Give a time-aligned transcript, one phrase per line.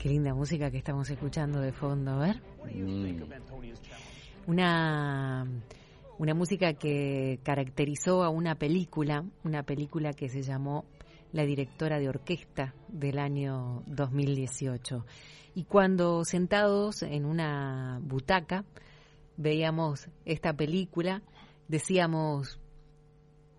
[0.00, 2.40] Qué linda música que estamos escuchando de fondo, a ver.
[4.46, 5.46] Una,
[6.18, 10.86] una música que caracterizó a una película, una película que se llamó
[11.32, 15.04] La directora de orquesta del año 2018.
[15.54, 18.64] Y cuando sentados en una butaca
[19.36, 21.20] veíamos esta película,
[21.68, 22.58] decíamos,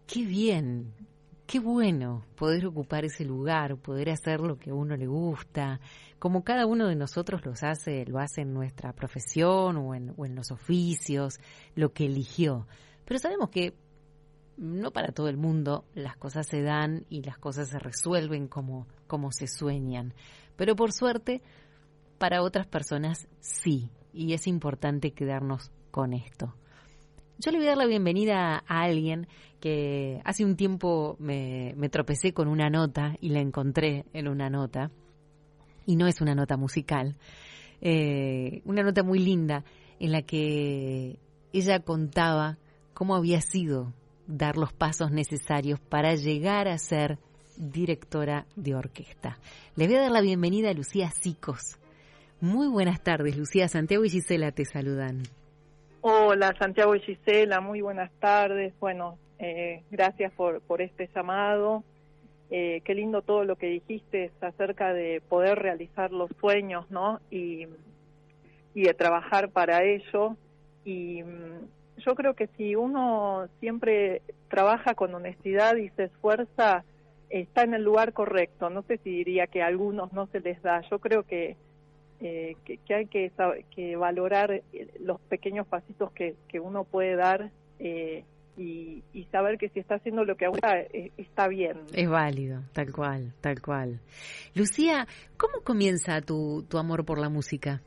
[0.08, 0.92] qué bien,
[1.46, 5.82] qué bueno poder ocupar ese lugar, poder hacer lo que a uno le gusta,
[6.22, 10.52] como cada uno de nosotros los hace, lo hace en nuestra profesión o en, los
[10.52, 11.40] oficios,
[11.74, 12.68] lo que eligió.
[13.06, 13.74] Pero sabemos que
[14.56, 18.86] no para todo el mundo las cosas se dan y las cosas se resuelven como,
[19.08, 20.14] como se sueñan.
[20.58, 21.42] Pero por suerte,
[22.20, 23.90] para otras personas sí.
[24.14, 26.54] Y es importante quedarnos con esto.
[27.40, 29.28] Yo le voy a dar la bienvenida a alguien
[29.60, 34.92] que hace un tiempo me tropecé con una nota y la encontré en una nota
[35.92, 37.18] y no es una nota musical,
[37.82, 39.66] eh, una nota muy linda
[40.00, 41.20] en la que
[41.52, 42.58] ella contaba
[42.94, 43.92] cómo había sido
[44.26, 47.18] dar los pasos necesarios para llegar a ser
[47.58, 49.38] directora de orquesta.
[49.76, 51.78] Le voy a dar la bienvenida a Lucía Sicos.
[52.40, 53.68] Muy buenas tardes, Lucía.
[53.68, 55.24] Santiago y Gisela te saludan.
[56.00, 58.74] Hola, Santiago y Gisela, muy buenas tardes.
[58.80, 61.84] Bueno, eh, gracias por, por este llamado.
[62.54, 67.22] Eh, qué lindo todo lo que dijiste acerca de poder realizar los sueños, ¿no?
[67.32, 67.66] Y,
[68.74, 70.36] y de trabajar para ello.
[70.84, 76.84] Y mm, yo creo que si uno siempre trabaja con honestidad y se esfuerza,
[77.30, 78.70] está en el lugar correcto.
[78.70, 80.82] No sé si diría que a algunos no se les da.
[80.90, 81.56] Yo creo que,
[82.20, 83.32] eh, que, hay que,
[83.74, 88.26] que valorar eh, los pequeños pasitos que, que uno puede dar eh,
[88.58, 91.78] y, saber que si está haciendo lo que ahora eh, está bien.
[91.94, 94.00] Es válido, tal cual, tal cual.
[94.56, 95.08] Lucía,
[95.38, 97.82] ¿cómo comienza tu, tu amor por la música?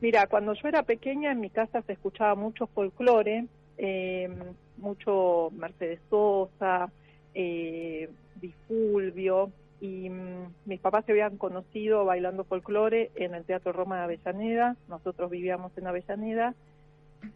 [0.00, 3.46] Mira, cuando yo era pequeña en mi casa se escuchaba mucho folclore,
[3.78, 4.28] eh,
[4.76, 6.90] mucho Mercedes Sosa,
[7.34, 13.98] eh, Bifulvio, y mm, mis papás se habían conocido bailando folclore en el Teatro Roma
[13.98, 16.54] de Avellaneda, nosotros vivíamos en Avellaneda,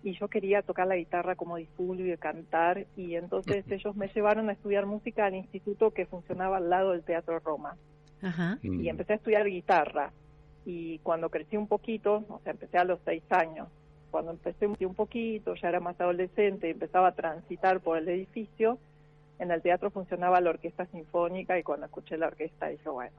[0.02, 4.48] y yo quería tocar la guitarra como Difulvio y cantar y entonces ellos me llevaron
[4.48, 7.76] a estudiar música al instituto que funcionaba al lado del Teatro Roma
[8.62, 8.88] y mm.
[8.88, 10.12] empecé a estudiar guitarra
[10.64, 13.68] y cuando crecí un poquito, o sea, empecé a los seis años,
[14.10, 18.78] cuando empecé un poquito, ya era más adolescente, empezaba a transitar por el edificio,
[19.38, 23.16] en el teatro funcionaba la orquesta sinfónica y cuando escuché la orquesta dije, bueno,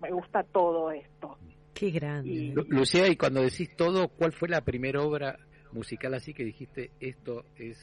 [0.00, 1.36] me gusta todo esto.
[1.74, 2.54] Qué grande.
[2.68, 5.38] Lucía, y cuando decís todo, ¿cuál fue la primera obra
[5.74, 7.76] musical así que dijiste, esto es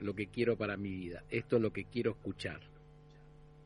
[0.00, 2.60] lo que quiero para mi vida, esto es lo que quiero escuchar?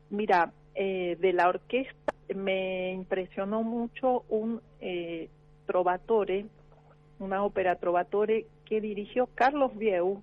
[0.09, 5.29] Mira, eh, de la orquesta me impresionó mucho un eh,
[5.65, 6.45] trovatore,
[7.19, 10.21] una ópera trovatore que dirigió Carlos Vieu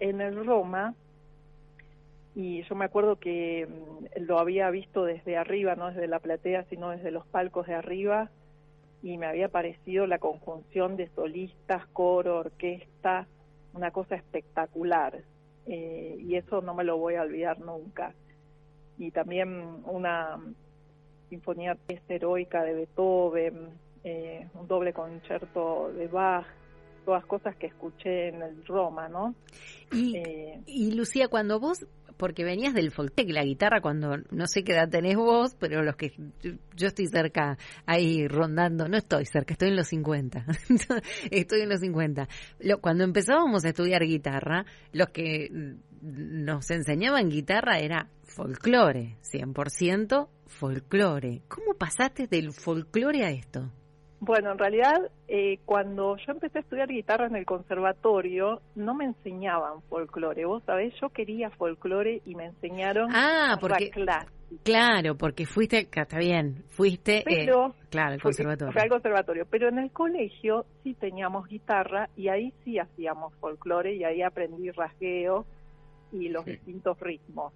[0.00, 0.94] en el Roma
[2.34, 6.64] y yo me acuerdo que mm, lo había visto desde arriba, no desde la platea,
[6.64, 8.30] sino desde los palcos de arriba
[9.02, 13.26] y me había parecido la conjunción de solistas, coro, orquesta,
[13.74, 15.22] una cosa espectacular.
[15.66, 18.14] Eh, y eso no me lo voy a olvidar nunca.
[18.98, 20.38] Y también una
[21.28, 21.76] sinfonía
[22.08, 23.70] heroica de Beethoven,
[24.04, 26.46] eh, un doble concierto de Bach,
[27.06, 29.34] todas cosas que escuché en el Roma, ¿no?
[29.92, 31.86] Y, eh, y Lucía, cuando vos
[32.16, 35.96] porque venías del foltec, la guitarra cuando no sé qué edad tenés vos, pero los
[35.96, 36.12] que
[36.74, 40.46] yo estoy cerca ahí rondando, no estoy cerca, estoy en los 50.
[41.30, 42.28] estoy en los 50.
[42.80, 45.48] cuando empezábamos a estudiar guitarra, los que
[46.02, 51.42] nos enseñaban guitarra era folclore, 100% folclore.
[51.48, 53.70] ¿Cómo pasaste del folclore a esto?
[54.26, 59.04] Bueno, en realidad, eh, cuando yo empecé a estudiar guitarra en el conservatorio, no me
[59.04, 60.44] enseñaban folclore.
[60.44, 64.26] Vos sabés, yo quería folclore y me enseñaron ah, porque, clase.
[64.64, 68.72] Claro, porque fuiste, está bien, fuiste, eh, pero, claro, el conservatorio.
[68.72, 73.94] Fue al conservatorio, pero en el colegio sí teníamos guitarra y ahí sí hacíamos folclore
[73.94, 75.46] y ahí aprendí rasgueo
[76.10, 77.52] y los distintos ritmos.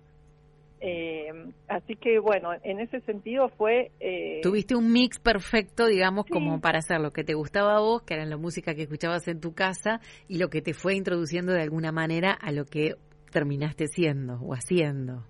[0.82, 1.30] Eh,
[1.68, 3.90] así que bueno, en ese sentido fue...
[4.00, 8.02] Eh, Tuviste un mix perfecto, digamos, como para hacer lo que te gustaba a vos,
[8.02, 11.52] que era la música que escuchabas en tu casa, y lo que te fue introduciendo
[11.52, 12.94] de alguna manera a lo que
[13.30, 15.24] terminaste siendo o haciendo.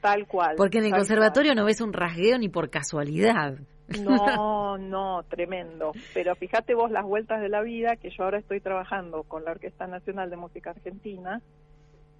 [0.00, 0.54] Tal cual.
[0.56, 3.58] Porque en el conservatorio no ves un rasgueo ni por casualidad.
[4.02, 5.92] No, no, tremendo.
[6.12, 9.52] Pero fíjate vos las vueltas de la vida, que yo ahora estoy trabajando con la
[9.52, 11.40] Orquesta Nacional de Música Argentina,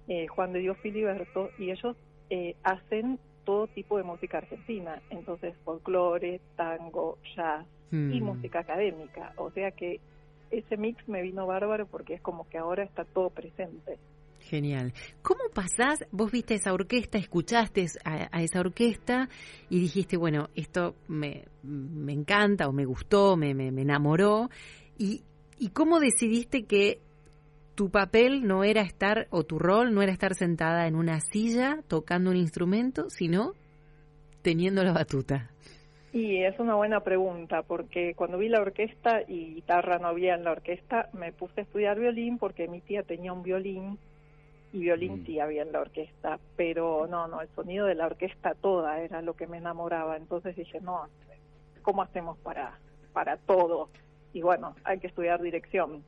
[0.07, 1.95] eh, Juan de Dios Filiberto, y ellos
[2.29, 8.23] eh, hacen todo tipo de música argentina, entonces folclore, tango, jazz y mm.
[8.23, 9.99] música académica, o sea que
[10.51, 13.97] ese mix me vino bárbaro porque es como que ahora está todo presente.
[14.39, 14.93] Genial.
[15.23, 16.05] ¿Cómo pasás?
[16.11, 19.27] Vos viste esa orquesta, escuchaste a, esa orquesta
[19.69, 24.49] y dijiste, bueno, esto me, me encanta o me gustó, me, me, me enamoró.
[24.99, 25.23] ¿Y,
[25.57, 26.99] ¿Y cómo decidiste que
[27.75, 31.79] tu papel no era estar, o tu rol no era estar sentada en una silla
[31.87, 33.53] tocando un instrumento, sino
[34.41, 35.51] teniendo la batuta?
[36.13, 40.45] Y es una buena pregunta, porque cuando vi la orquesta y guitarra no había en
[40.45, 43.99] la orquesta, me puse a estudiar violín porque mi tía tenía un violín
[44.71, 45.25] y violín mm.
[45.25, 49.21] sí había en la orquesta, pero no, no, el sonido de la orquesta toda era
[49.21, 50.15] lo que me enamoraba.
[50.15, 51.07] Entonces dije, no,
[51.81, 52.79] ¿cómo hacemos para,
[53.11, 53.89] para todo?
[54.31, 56.03] Y bueno, hay que estudiar dirección.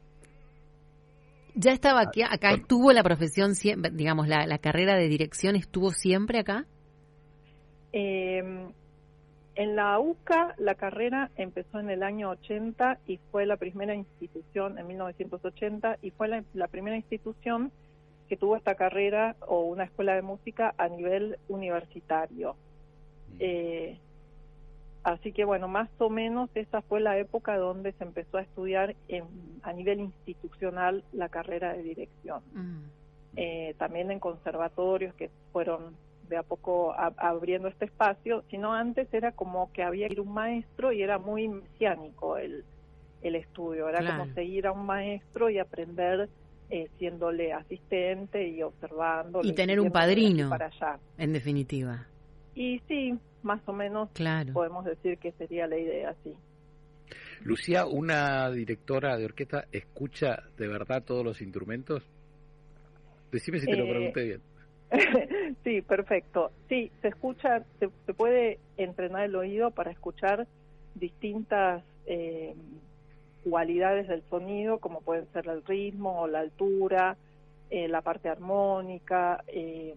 [1.59, 3.53] ¿Ya estaba aquí, acá estuvo la profesión,
[3.93, 6.65] digamos, la, la carrera de dirección estuvo siempre acá?
[7.91, 8.43] Eh,
[9.55, 14.77] en la UCA la carrera empezó en el año 80 y fue la primera institución,
[14.77, 17.71] en 1980, y fue la, primera institución
[18.29, 22.55] que tuvo esta carrera o una escuela de música a nivel universitario.
[23.29, 23.35] Mm.
[23.39, 23.99] Eh,
[25.07, 28.93] Así que bueno, más o menos esa fue la época donde se empezó a estudiar
[29.63, 32.41] a nivel institucional la carrera de dirección.
[32.53, 32.83] Mm.
[33.37, 35.95] Eh, también en conservatorios que fueron
[36.27, 40.33] de a poco abriendo este espacio, sino antes era como que había que ir un
[40.33, 42.65] maestro y era muy mesiánico el,
[43.21, 46.27] el estudio, era como seguir a un maestro y aprender
[46.69, 49.39] eh, siéndole asistente y observando.
[49.41, 50.99] Y tener un padrino, para allá.
[51.17, 52.05] en definitiva.
[52.55, 54.09] Y sí, más o menos
[54.53, 56.33] podemos decir que sería la idea, sí.
[57.41, 62.03] Lucía, ¿una directora de orquesta escucha de verdad todos los instrumentos?
[63.31, 64.41] Decime si te lo eh, pregunté bien.
[65.63, 66.51] sí, perfecto.
[66.69, 70.47] Sí, se escucha, se, puede entrenar el oído para escuchar
[70.95, 72.55] distintas eh,
[73.49, 77.17] cualidades del sonido, como pueden ser el ritmo o la altura,
[77.69, 79.95] eh, la parte armónica, eh,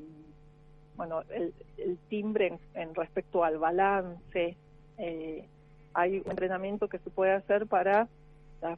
[1.00, 1.54] bueno, el,
[2.10, 4.54] timbre en, respecto al balance.
[4.98, 5.48] Eh,
[5.94, 8.06] hay un entrenamiento que se puede hacer para,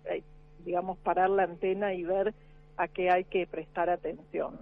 [0.05, 0.23] eh,
[0.65, 2.33] digamos, parar la antena y ver
[2.77, 4.57] a qué hay que prestar atención.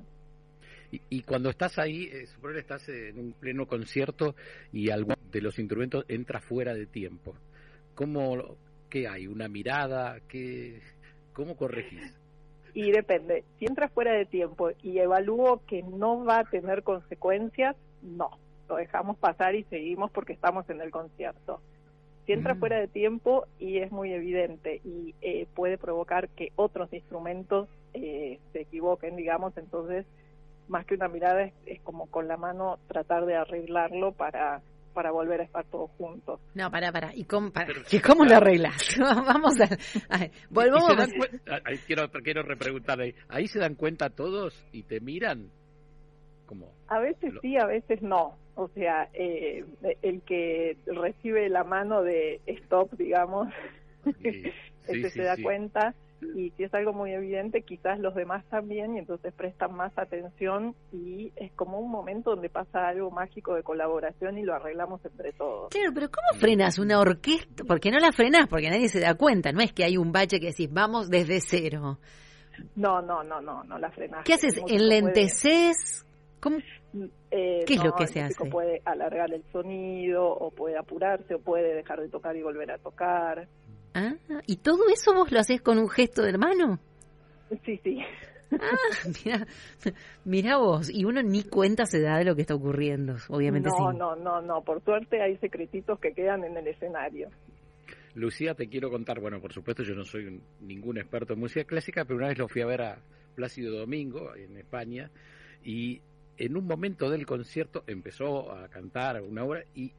[0.91, 4.35] Y, cuando estás ahí, eh, supongo que estás en un pleno concierto
[4.73, 7.37] y algún de los instrumentos entra fuera de tiempo.
[7.95, 8.57] ¿Cómo,
[8.89, 9.27] qué hay?
[9.27, 10.19] ¿Una mirada?
[10.27, 10.81] ¿Qué,
[11.35, 12.20] ¿Cómo corregís?
[12.75, 13.45] Y depende.
[13.59, 18.31] Si entra fuera de tiempo y evalúo que no va a tener consecuencias, no,
[18.69, 21.61] lo dejamos pasar y seguimos porque estamos en el concierto.
[22.27, 22.59] Si entra mm.
[22.59, 28.39] fuera de tiempo y es muy evidente y eh, puede provocar que otros instrumentos eh,
[28.53, 30.07] se equivoquen, digamos, entonces
[30.69, 35.11] más que una mirada es, es como con la mano tratar de arreglarlo para para
[35.11, 36.41] volver a estar todos juntos.
[36.55, 37.15] No, para, para.
[37.15, 37.53] ¿Y cómo,
[38.07, 38.97] ¿cómo lo arreglas?
[38.99, 39.69] Vamos a...
[40.51, 41.07] volvamos a...
[41.87, 43.15] quiero, quiero repreguntarle.
[43.29, 45.51] ¿Ahí se dan cuenta todos y te miran?
[46.51, 48.37] como A veces sí, a veces no.
[48.57, 49.65] O sea, eh,
[50.03, 53.49] el que recibe la mano de stop, digamos,
[54.89, 55.95] ese se da cuenta
[56.35, 60.75] y si es algo muy evidente, quizás los demás también y entonces prestan más atención
[60.93, 65.33] y es como un momento donde pasa algo mágico de colaboración y lo arreglamos entre
[65.33, 65.71] todos.
[65.71, 67.65] Claro, pero ¿cómo frenas una orquesta?
[67.67, 70.41] Porque no la frenas, porque nadie se da cuenta, no es que hay un bache
[70.41, 71.99] que decís, vamos desde cero.
[72.77, 74.25] No, no, no, no, no la frenas.
[74.25, 74.61] ¿Qué haces?
[74.69, 76.05] ¿Enlenteces?
[76.41, 76.59] ¿Cómo?
[77.31, 78.51] Eh, ¿Qué es lo que se hace?
[78.51, 82.79] Puede alargar el sonido, o puede apurarse, o puede dejar de tocar y volver a
[82.79, 83.49] tocar.
[83.95, 84.15] Ah,
[84.47, 86.79] ¿y todo eso vos lo haces con un gesto de hermano?
[87.65, 87.99] Sí, sí.
[88.53, 88.67] Ah,
[90.25, 93.93] mira, vos, y uno ni cuenta se da de lo que está ocurriendo, obviamente no,
[93.93, 97.31] No, no, no, por suerte hay secretitos que quedan en el escenario.
[98.15, 102.05] Lucía, te quiero contar, bueno, por supuesto yo no soy ningún experto en música clásica,
[102.05, 102.99] pero una vez lo fui a ver a
[103.37, 105.11] Plácido Domingo en España
[105.63, 106.03] y
[106.37, 109.93] en un momento del concierto empezó a cantar una obra y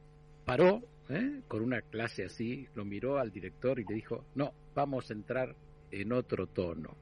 [0.44, 0.82] paró
[1.12, 1.42] ¿eh?
[1.48, 5.54] con una clase así, lo miró al director y le dijo, no, vamos a entrar
[5.90, 6.96] en otro tono.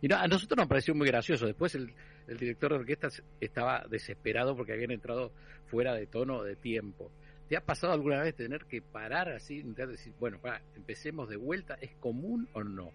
[0.00, 1.46] Y no, a nosotros nos pareció muy gracioso.
[1.46, 1.92] Después el,
[2.26, 3.08] director de orquesta
[3.40, 5.32] estaba desesperado porque habían entrado
[5.66, 7.10] fuera de tono de tiempo.
[7.48, 11.76] ¿Te ha pasado alguna vez tener que parar así, decir, bueno, para, empecemos de vuelta?
[11.80, 12.90] ¿Es común o no?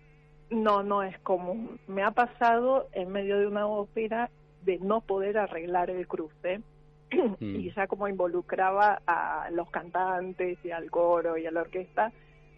[0.49, 1.79] No, no es común.
[1.87, 4.31] Me ha pasado en medio de una ópera
[4.63, 6.61] de no poder arreglar el cruce
[7.11, 7.75] y mm.
[7.75, 12.11] ya como involucraba a los cantantes y al coro y a la orquesta,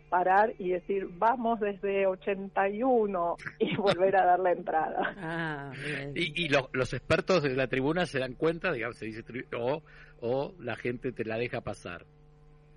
[0.10, 5.16] parar y decir, vamos desde 81 y volver a dar la entrada.
[5.18, 5.72] Ah,
[6.14, 9.24] y, y los expertos de la tribuna se dan cuenta, digamos, se dice,
[9.58, 9.82] o,
[10.20, 12.06] o la gente te la deja pasar.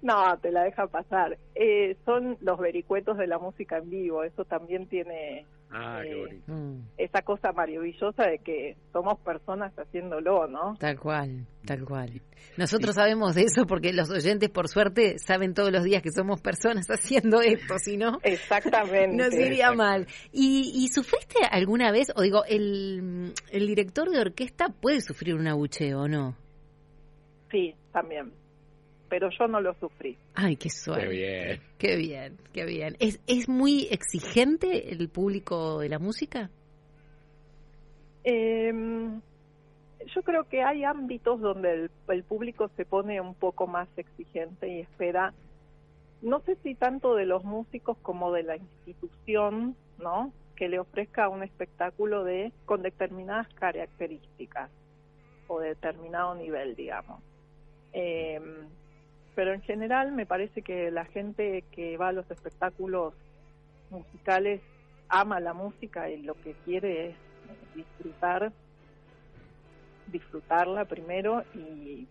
[0.00, 1.38] No, te la deja pasar.
[1.54, 6.16] Eh, son los vericuetos de la música en vivo, eso también tiene Ah, qué eh,
[6.16, 6.52] bonito.
[6.52, 6.88] Mm.
[6.96, 10.76] Esa cosa maravillosa de que somos personas haciéndolo, ¿no?
[10.78, 12.22] Tal cual, tal cual.
[12.56, 16.40] Nosotros sabemos de eso porque los oyentes, por suerte, saben todos los días que somos
[16.40, 19.16] personas haciendo esto, si no, Exactamente.
[19.16, 20.06] nos iría mal.
[20.30, 25.48] ¿Y, ¿Y, sufriste alguna vez, o digo, el, el director de orquesta puede sufrir un
[25.48, 26.36] abucheo o no?
[27.50, 28.32] Sí, también
[29.14, 30.18] pero yo no lo sufrí.
[30.34, 31.04] Ay, qué suerte.
[31.04, 31.60] Qué bien.
[31.78, 32.96] Qué bien, qué bien.
[32.98, 36.50] ¿Es, ¿Es muy exigente el público de la música?
[38.24, 39.20] Em,
[40.12, 44.80] yo creo que hay ámbitos donde el, público se pone un poco más exigente y
[44.80, 45.32] espera,
[46.20, 50.32] no sé si tanto de los músicos como de la institución, ¿no?
[50.56, 54.72] Que le ofrezca un espectáculo de con determinadas características
[55.46, 57.22] o de determinado nivel, digamos.
[57.92, 58.40] Eh,
[59.34, 63.14] pero en general me parece que la gente que va a los espectáculos
[63.90, 64.60] musicales
[65.08, 67.16] ama la música y lo que quiere es
[67.74, 68.52] disfrutar
[70.06, 72.06] disfrutarla primero y,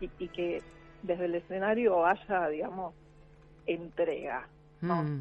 [0.00, 0.62] y, que
[1.02, 2.94] desde el escenario haya digamos
[3.66, 4.48] entrega
[4.80, 5.20] mm.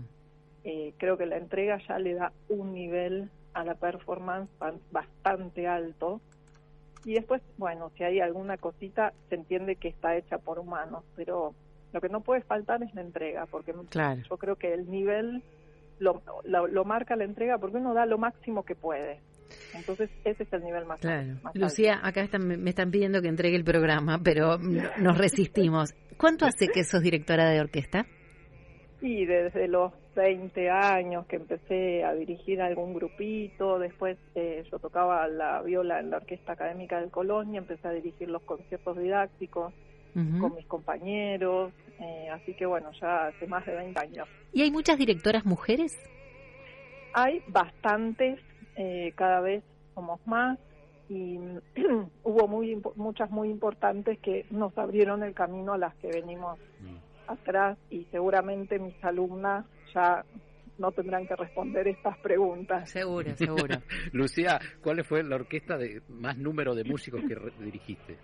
[0.64, 4.50] eh, creo que la entrega ya le da un nivel a la performance
[4.92, 6.22] bastante alto
[7.06, 11.54] y después, bueno, si hay alguna cosita, se entiende que está hecha por humanos, pero
[11.94, 15.44] lo que no puede faltar es la entrega, porque yo creo que el nivel
[16.00, 19.20] lo, lo, marca la entrega porque uno da lo máximo que puede.
[19.74, 21.38] Entonces, ese es el nivel más, claro.
[21.54, 25.94] Lucía, acá me están pidiendo que entregue el programa, pero nos resistimos.
[26.18, 28.06] ¿Cuánto hace que sos directora de orquesta?
[29.02, 35.28] Sí, desde los 20 años que empecé a dirigir algún grupito, después eh, yo tocaba
[35.28, 39.74] la viola en la Orquesta Académica del Colonia, empecé a dirigir los conciertos didácticos
[40.14, 44.28] con mis compañeros, eh, así que bueno, ya hace más de 20 años.
[44.52, 45.98] ¿Y hay muchas directoras mujeres?
[47.14, 48.38] Hay bastantes,
[48.76, 49.64] eh, cada vez
[49.96, 50.60] somos más
[51.08, 51.38] y
[52.24, 57.32] hubo muy muchas muy importantes que nos abrieron el camino a las que venimos mm.
[57.32, 60.24] atrás y seguramente mis alumnas ya
[60.78, 62.90] no tendrán que responder estas preguntas.
[62.90, 63.76] Seguro, seguro.
[64.12, 68.18] Lucía, ¿cuál fue la orquesta de más número de músicos que dirigiste?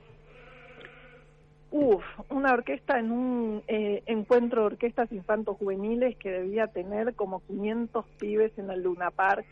[1.70, 7.46] Uf, una orquesta en un eh, encuentro de orquestas infantos juveniles que debía tener como
[7.46, 9.46] 500 pibes en el Luna Park,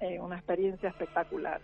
[0.00, 1.60] eh, una experiencia espectacular.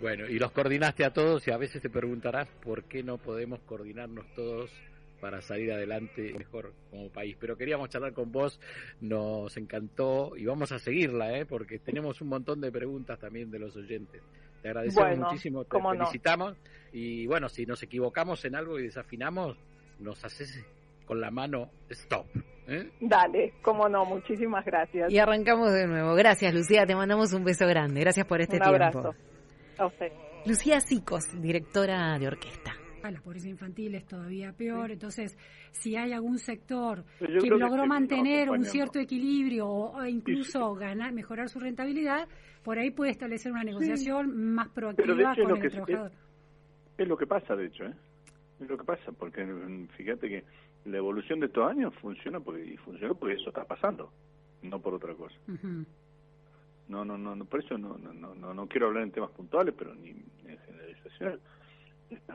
[0.00, 3.60] Bueno, y los coordinaste a todos y a veces te preguntarás por qué no podemos
[3.60, 4.70] coordinarnos todos
[5.20, 7.36] para salir adelante mejor como país.
[7.38, 8.60] Pero queríamos charlar con vos,
[9.00, 11.46] nos encantó y vamos a seguirla, ¿eh?
[11.46, 14.22] porque tenemos un montón de preguntas también de los oyentes.
[14.62, 16.56] Te agradecemos muchísimo, te felicitamos
[16.92, 19.56] y bueno, si nos equivocamos en algo y desafinamos,
[20.00, 20.64] nos haces
[21.06, 22.26] con la mano stop.
[22.66, 22.90] ¿eh?
[23.00, 25.12] Dale, cómo no, muchísimas gracias.
[25.12, 26.14] Y arrancamos de nuevo.
[26.14, 28.00] Gracias, Lucía, te mandamos un beso grande.
[28.00, 28.98] Gracias por este un tiempo.
[28.98, 29.14] Abrazo.
[29.78, 30.12] A usted.
[30.44, 34.90] Lucía Sicos, directora de orquesta a la pobreza infantil es todavía peor.
[34.90, 35.36] Entonces,
[35.72, 41.58] si hay algún sector que logró mantener un cierto equilibrio o, incluso ganar, mejorar su
[41.58, 42.28] rentabilidad,
[42.62, 46.12] por ahí puede establecer una negociación más proactiva con el trabajador.
[46.96, 47.94] Es, lo que pasa, de hecho, ¿eh?
[48.60, 49.46] Es lo que pasa, porque
[49.96, 50.44] fíjate que
[50.84, 54.10] la evolución de estos años funciona porque, y funcionó porque eso está pasando,
[54.62, 55.36] no por otra cosa.
[56.88, 59.94] No, no, no, por eso no, no, no, no quiero hablar en temas puntuales, pero
[59.94, 61.38] ni en generalización
[62.10, 62.26] eso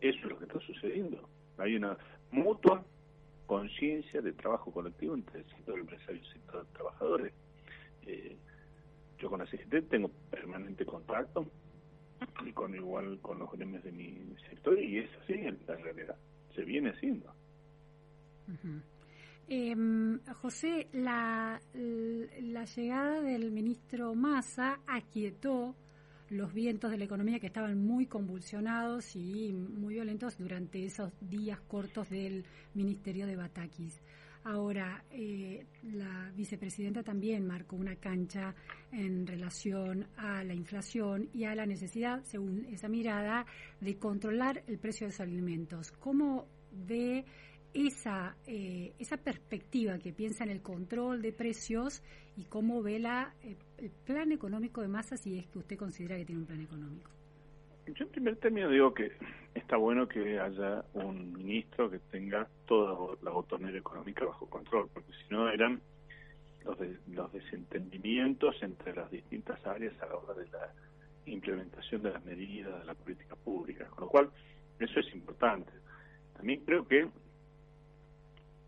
[0.00, 1.28] es lo que está sucediendo.
[1.58, 1.96] Hay una
[2.30, 2.84] mutua
[3.46, 7.32] conciencia de trabajo colectivo entre el sector empresario y el sector de trabajadores.
[8.06, 8.36] Eh,
[9.18, 11.46] yo con la CGT tengo permanente contacto
[12.44, 16.16] y con igual con los gremios de mi sector y es así en la realidad.
[16.54, 17.32] Se viene haciendo.
[19.48, 25.74] Em, José, la, la llegada del ministro Massa aquietó
[26.30, 31.60] los vientos de la economía que estaban muy convulsionados y muy violentos durante esos días
[31.60, 32.44] cortos del
[32.74, 34.00] ministerio de Batakis.
[34.44, 38.54] Ahora, eh, la vicepresidenta también marcó una cancha
[38.92, 43.44] en relación a la inflación y a la necesidad, según esa mirada,
[43.80, 45.92] de controlar el precio de los alimentos.
[45.92, 47.24] ¿Cómo ve
[47.74, 52.02] esa, eh, esa perspectiva que piensa en el control de precios
[52.36, 56.16] y cómo ve la, eh, el plan económico de masa si es que usted considera
[56.16, 57.10] que tiene un plan económico?
[57.86, 59.12] Yo en primer término digo que
[59.54, 65.12] está bueno que haya un ministro que tenga toda la botonera económica bajo control, porque
[65.12, 65.80] si no eran
[66.64, 66.76] los,
[67.08, 70.70] los desentendimientos entre las distintas áreas a la hora de la
[71.24, 74.30] implementación de las medidas de la política pública, con lo cual
[74.78, 75.72] eso es importante.
[76.34, 77.08] También creo que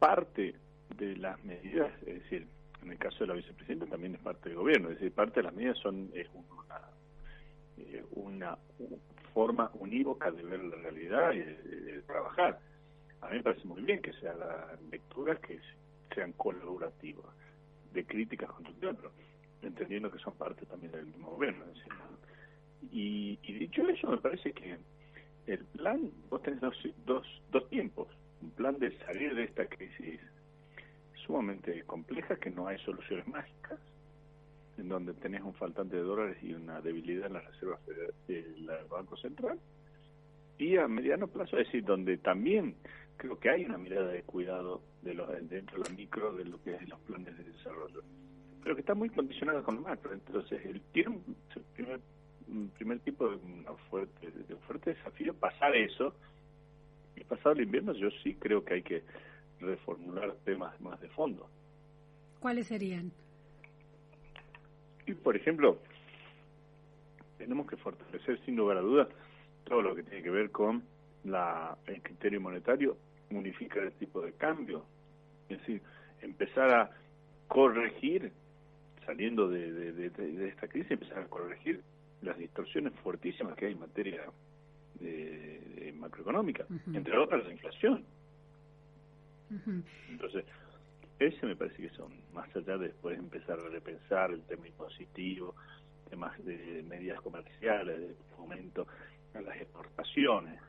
[0.01, 0.55] parte
[0.97, 2.49] de las medidas, es decir,
[2.83, 5.45] en el caso de la vicepresidenta también es parte del gobierno, es decir, parte de
[5.45, 6.81] las medidas son es una,
[7.77, 8.59] eh, una
[9.35, 12.59] forma unívoca de ver la realidad y de, trabajar.
[13.21, 15.61] A mí me parece muy bien que se hagan lecturas que
[16.15, 17.27] sean colaborativas,
[17.93, 19.13] de críticas constructivas, pero
[19.63, 21.65] entendiendo que son parte también del mismo gobierno.
[22.91, 24.79] y, y dicho eso, me parece que
[25.47, 28.09] el plan, vos tenés dos, dos, dos tiempos
[28.43, 30.21] un plan de salir de esta crisis
[31.27, 33.79] sumamente compleja, que no hay soluciones mágicas,
[34.79, 37.81] en donde tenés un faltante de dólares y una debilidad en las reservas
[38.27, 39.59] del Banco Central,
[40.59, 42.75] y a mediano plazo, es decir, donde también
[43.17, 46.63] creo que hay una mirada de cuidado de los dentro de la micro de lo
[46.63, 48.03] que es los planes de desarrollo,
[48.63, 50.13] pero que está muy condicionada con lo macro.
[50.13, 51.37] Entonces, el, tiene un
[51.75, 52.01] primer,
[52.77, 56.15] primer tipo de, de fuerte desafío pasar eso
[57.25, 59.03] pasado el invierno yo sí creo que hay que
[59.61, 61.49] reformular temas más de fondo.
[62.41, 63.13] ¿Cuáles serían?
[65.07, 65.79] Y por ejemplo,
[67.39, 69.09] tenemos que fortalecer sin lugar a dudas
[69.65, 70.83] todo lo que tiene que ver con
[71.25, 72.97] la, el criterio monetario,
[73.31, 74.85] unificar el tipo de cambio,
[75.49, 75.83] es decir,
[76.23, 76.91] empezar a
[77.49, 78.33] corregir,
[79.05, 81.83] saliendo de, de, de esta crisis, empezar a corregir
[82.23, 84.23] las distorsiones fuertísimas que hay en materia
[85.01, 88.05] de, macroeconómica, entre otras la inflación.
[90.09, 90.45] Entonces,
[91.19, 95.55] ese me parece que son, más allá de después empezar a repensar el tema impositivo,
[96.09, 98.87] temas de medidas comerciales, de fomento
[99.35, 100.61] a las exportaciones.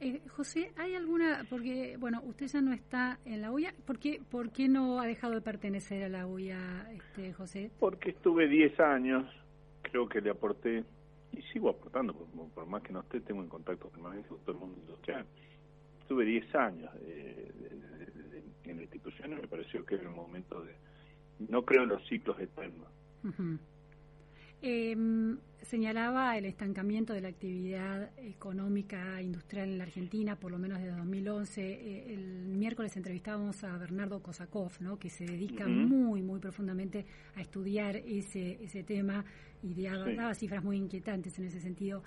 [0.00, 4.20] Eh, José, ¿hay alguna, porque, bueno, usted ya no está en la UIA, ¿por qué,
[4.28, 7.70] por qué no ha dejado de pertenecer a la UIA, este, José?
[7.78, 9.24] Porque estuve 10 años,
[9.82, 10.82] creo que le aporté
[11.32, 14.58] y sigo aportando, por, más que no esté, tengo en contacto permanente con todo el
[14.58, 15.26] mundo industrial.
[16.00, 17.52] Estuve 10 años eh,
[18.64, 20.74] en la institución y me pareció que era el momento de...
[21.48, 22.88] No creo en los ciclos eternos.
[24.64, 30.78] Em, señalaba el estancamiento de la actividad económica industrial en la Argentina, por lo menos
[30.78, 31.62] desde 2011.
[31.62, 35.00] Eh, el miércoles entrevistábamos a Bernardo Kosakov, ¿no?
[35.00, 39.24] que se dedica muy, muy profundamente a estudiar ese, ese tema
[39.64, 42.04] y daba, cifras muy inquietantes en ese sentido.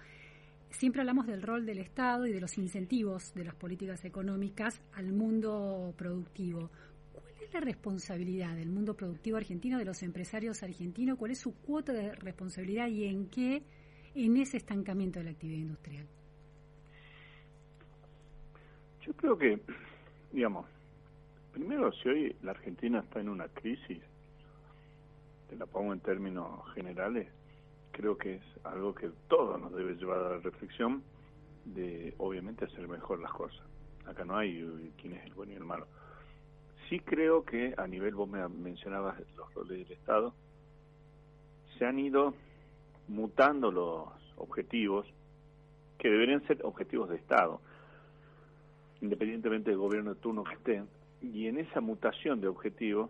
[0.70, 5.12] Siempre hablamos del rol del Estado y de los incentivos de las políticas económicas al
[5.12, 6.70] mundo productivo
[7.56, 11.18] la responsabilidad del mundo productivo argentino, de los empresarios argentinos?
[11.18, 13.64] ¿Cuál es su cuota de responsabilidad y en qué
[14.14, 16.06] en ese estancamiento de la actividad industrial?
[19.02, 19.62] Yo creo que,
[20.34, 20.66] digamos,
[21.54, 24.02] primero, si hoy la Argentina está en una crisis,
[25.50, 27.30] te la pongo en términos generales,
[27.92, 31.04] creo que es algo que todo nos debe llevar a la reflexión
[31.64, 33.66] de, obviamente, hacer mejor las cosas.
[34.06, 35.88] Acá no hay quién es el bueno y el malo
[36.90, 40.34] Sí creo que a nivel, vos me mencionabas los roles del Estado,
[41.78, 42.34] se han ido
[43.08, 45.06] mutando los objetivos
[45.98, 47.60] que deberían ser objetivos de Estado,
[49.02, 50.84] independientemente del gobierno de turno que esté,
[51.22, 53.10] y en esa mutación de objetivos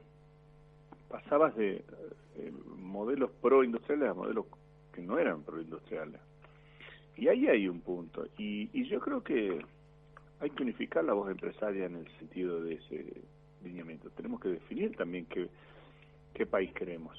[1.10, 1.84] pasabas de
[2.38, 4.46] eh, modelos proindustriales a modelos
[4.94, 6.22] que no eran proindustriales.
[7.18, 9.60] Y ahí hay un punto, y, y yo creo que
[10.40, 13.22] hay que unificar la voz empresaria en el sentido de ese
[14.16, 15.48] tenemos que definir también qué,
[16.34, 17.18] qué país queremos.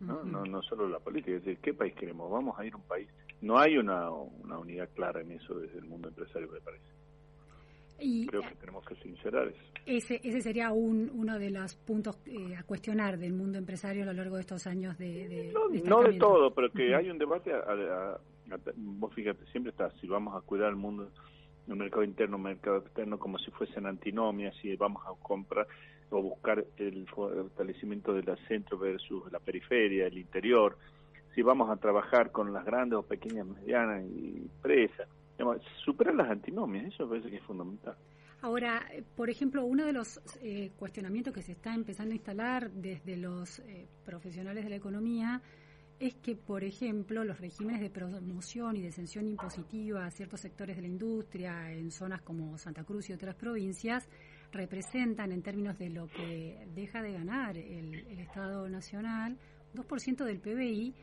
[0.00, 0.22] ¿no?
[0.22, 2.30] no, no solo la política, es decir, qué país queremos.
[2.30, 3.08] Vamos a ir a un país.
[3.40, 6.84] No hay una, una unidad clara en eso desde el mundo empresario, me parece.
[8.00, 9.58] Y Creo que tenemos que sincerar eso.
[9.84, 14.06] Ese, ese sería un, uno de los puntos eh, a cuestionar del mundo empresario a
[14.06, 15.52] lo largo de estos años de...
[15.84, 17.52] no, de, todo, pero que hay un debate,
[18.76, 21.10] vos fíjate, siempre está, si vamos a cuidar el mundo
[21.68, 25.66] el mercado interno, el mercado externo, como si fuesen antinomias, y vamos a comprar
[26.10, 30.76] o buscar el fortalecimiento del centro versus la periferia, el interior,
[31.34, 35.08] si vamos a trabajar con las grandes o pequeñas, medianas empresas,
[35.84, 37.94] superar las antinomias, eso parece que es fundamental.
[38.40, 38.82] Ahora,
[39.16, 43.58] por ejemplo, uno de los eh, cuestionamientos que se está empezando a instalar desde los
[43.60, 45.42] eh, profesionales de la economía
[46.00, 50.76] es que, por ejemplo, los regímenes de promoción y de exención impositiva a ciertos sectores
[50.76, 54.08] de la industria en zonas como Santa Cruz y otras provincias
[54.52, 59.36] representan, en términos de lo que deja de ganar el, Estado Nacional,
[59.74, 60.94] 2% del PBI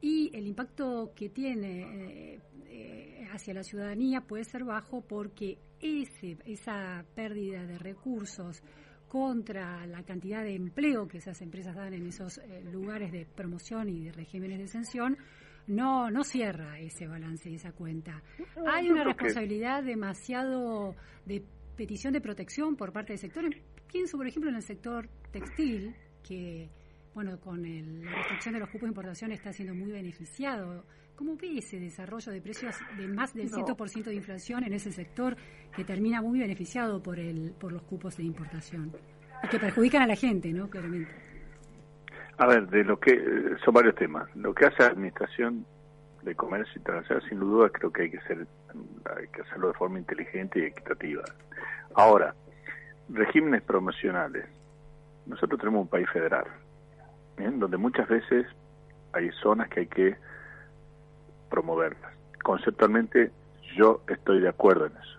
[0.00, 6.38] y el impacto que tiene eh, eh, hacia la ciudadanía puede ser bajo porque ese,
[6.44, 8.62] esa pérdida de recursos
[9.10, 13.88] contra la cantidad de empleo que esas empresas dan en esos eh, lugares de promoción
[13.88, 15.18] y de regímenes de exención,
[15.66, 18.22] no, no cierra ese balance y esa cuenta.
[18.68, 20.94] Hay una responsabilidad demasiado
[21.26, 21.44] de
[21.76, 23.50] petición de protección por parte del sector.
[23.90, 25.92] Pienso, por ejemplo, en el sector textil,
[26.22, 26.70] que,
[27.12, 27.62] bueno, con
[28.04, 30.84] la restricción de los cupos de importación está siendo muy beneficiado.
[31.20, 35.36] ¿Cómo ve ese desarrollo de precios de más del 100% de inflación en ese sector
[35.76, 38.90] que termina muy beneficiado por, el, por los cupos de importación?
[39.44, 40.70] Y que perjudican a la gente, ¿no?
[40.70, 41.12] Claramente.
[42.38, 43.22] A ver, de lo que
[43.62, 44.34] son varios temas.
[44.34, 45.66] Lo que hace la Administración
[46.22, 48.46] de Comercio Internacional, sin duda, creo que hay que, hacer,
[49.14, 51.22] hay que hacerlo de forma inteligente y equitativa.
[51.96, 52.34] Ahora,
[53.10, 54.46] regímenes promocionales.
[55.26, 56.46] Nosotros tenemos un país federal,
[57.36, 58.46] donde muchas veces
[59.12, 60.30] hay zonas que hay que
[61.50, 62.12] promoverlas.
[62.42, 63.30] Conceptualmente,
[63.76, 65.18] yo estoy de acuerdo en eso.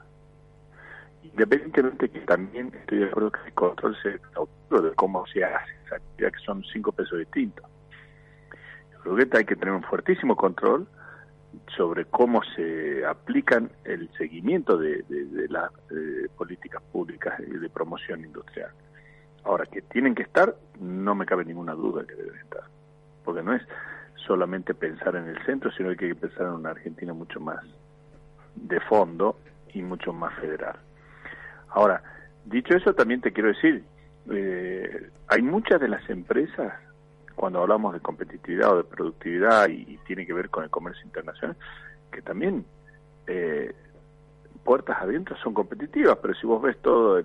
[1.23, 5.81] Independientemente que también estoy de acuerdo que el control se de cómo se hace
[6.17, 7.65] ya que son cinco pesos distintos.
[8.91, 10.87] Yo creo que hay que tener un fuertísimo control
[11.75, 15.03] sobre cómo se aplican el seguimiento de,
[15.49, 15.71] las
[16.37, 18.71] políticas públicas de promoción industrial.
[19.43, 22.63] Ahora, que tienen que estar, no me cabe ninguna duda que deben estar,
[23.25, 23.63] porque no es
[24.25, 27.63] solamente pensar en el centro, sino que hay que pensar en una Argentina mucho más
[28.55, 29.37] de fondo
[29.73, 30.75] y mucho más federal.
[31.69, 32.03] Ahora,
[32.45, 33.83] dicho eso, también te quiero decir,
[34.29, 36.73] eh, hay muchas de las empresas
[37.35, 41.55] cuando hablamos de competitividad o de productividad y, tiene que ver con el comercio internacional,
[42.11, 42.65] que también
[43.27, 43.73] eh,
[44.63, 47.23] puertas adentro son competitivas, pero si vos ves todo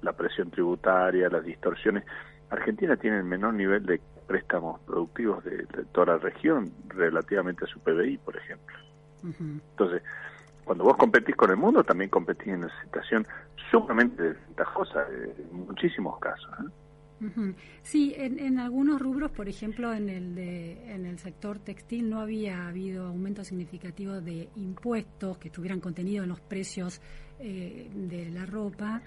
[0.00, 2.04] la presión tributaria, las distorsiones,
[2.50, 7.80] Argentina tiene el menor nivel de préstamos productivos de, toda la región relativamente a su
[7.80, 8.76] PBI, por ejemplo.
[9.22, 10.02] Entonces,
[10.64, 13.26] cuando vos competís con el mundo, también competís en una situación
[13.70, 16.50] sumamente desventajosa en muchísimos casos.
[16.60, 16.70] ¿eh?
[17.82, 22.66] Sí, en, algunos rubros, por ejemplo, en el, de, en el sector textil no había
[22.66, 27.00] habido aumento significativo de impuestos que estuvieran contenidos en los precios
[27.38, 29.02] eh, de la ropa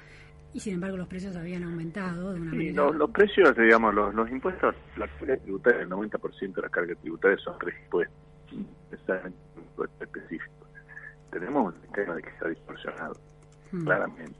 [0.55, 2.83] y sin embargo los precios habían aumentado de una sí, manera...
[2.85, 6.95] Los, los, precios, digamos, los, los impuestos, la carga tributaria, el 90% de la carga
[6.95, 8.17] tributaria son tres impuestos,
[9.99, 10.69] específicos.
[11.29, 13.17] Tenemos un sistema de que está distorsionado,
[13.83, 14.39] claramente.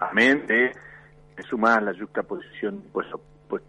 [0.00, 0.72] Amén de
[1.48, 3.20] sumar la juxtaposición de impuestos,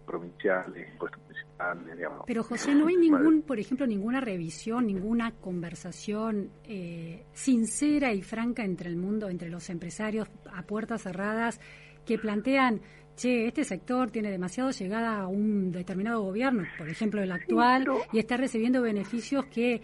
[0.04, 2.24] provinciales, impuestos municipales, digamos.
[2.26, 8.64] Pero José, ¿no hay ningún, por ejemplo, ninguna revisión, ninguna conversación eh, sincera y franca
[8.64, 11.60] entre el mundo, entre los empresarios a puertas cerradas
[12.04, 12.80] que plantean
[13.16, 18.18] che, este sector tiene demasiado llegada a un determinado gobierno, por ejemplo el actual, y
[18.18, 19.80] está recibiendo beneficios que,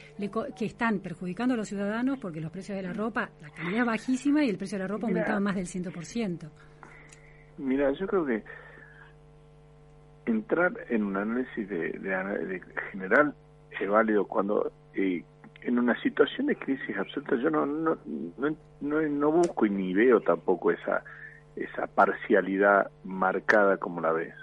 [0.56, 3.86] que están perjudicando a los ciudadanos porque los precios de la ropa, la calidad es
[3.86, 6.50] bajísima y el precio de la ropa ha aumentado más del 100%.
[7.58, 8.42] Mira, yo creo que
[10.26, 13.34] entrar en un análisis de, general
[13.78, 15.22] es válido cuando eh,
[15.62, 17.98] en una situación de crisis absoluta yo no no,
[18.80, 21.02] no no busco y ni veo tampoco esa
[21.56, 24.34] esa parcialidad marcada como la ves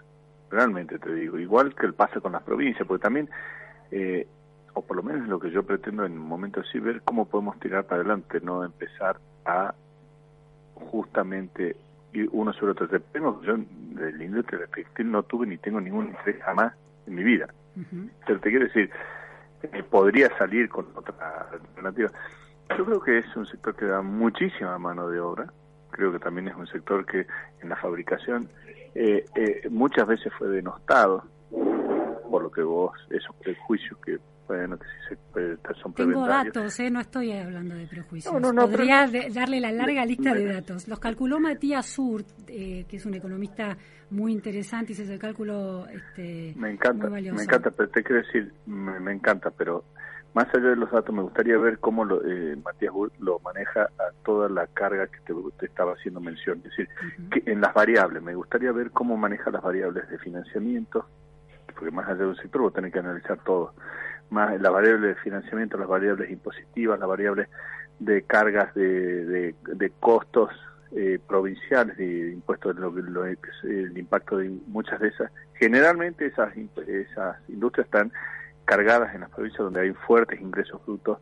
[0.50, 3.30] realmente te digo igual que el pasa con las provincias porque también
[3.92, 4.28] eh,
[4.74, 7.60] o por lo menos lo que yo pretendo en un momento así ver cómo podemos
[7.60, 9.74] tirar para adelante no empezar a
[10.76, 11.76] justamente
[12.14, 12.88] y uno sobre otro.
[13.12, 16.74] Tengo, yo del industria textil no tuve ni tengo ningún interés jamás
[17.06, 17.48] en mi vida.
[18.26, 18.90] Pero te quiero decir,
[19.62, 22.10] eh, podría salir con otra alternativa.
[22.76, 25.48] Yo creo que es un sector que da muchísima mano de obra.
[25.92, 27.26] Creo que también es un sector que
[27.62, 28.50] en la fabricación
[28.96, 31.24] eh, eh, muchas veces fue denostado
[32.30, 36.90] por lo que vos, esos prejuicios que bueno, que si se, son Tengo datos, ¿eh?
[36.90, 38.34] no estoy hablando de prejuicios.
[38.34, 40.88] Podría darle la larga lista de datos.
[40.88, 43.78] Los calculó Matías Sur, eh, que es un economista
[44.10, 49.12] muy interesante, y ese cálculo este, me encanta, Me encanta, pero te quiero decir, me,
[49.12, 49.84] encanta, pero
[50.38, 54.12] más allá de los datos, me gustaría ver cómo lo, eh, Matías lo maneja a
[54.24, 56.60] toda la carga que te, estaba haciendo mención.
[56.60, 56.88] Es decir,
[57.32, 61.08] que en las variables, me gustaría ver cómo maneja las variables de financiamiento,
[61.74, 63.74] porque más allá de un sector vos tenés que analizar todo.
[64.30, 67.50] Más la variable de financiamiento, las variables impositivas, las variables
[67.98, 70.52] de cargas de, de, costos
[70.92, 77.38] eh, provinciales de impuestos, lo, lo, el impacto de muchas de esas, generalmente esas, esas
[77.50, 78.12] industrias están
[78.68, 81.18] cargadas en las provincias donde hay fuertes ingresos brutos.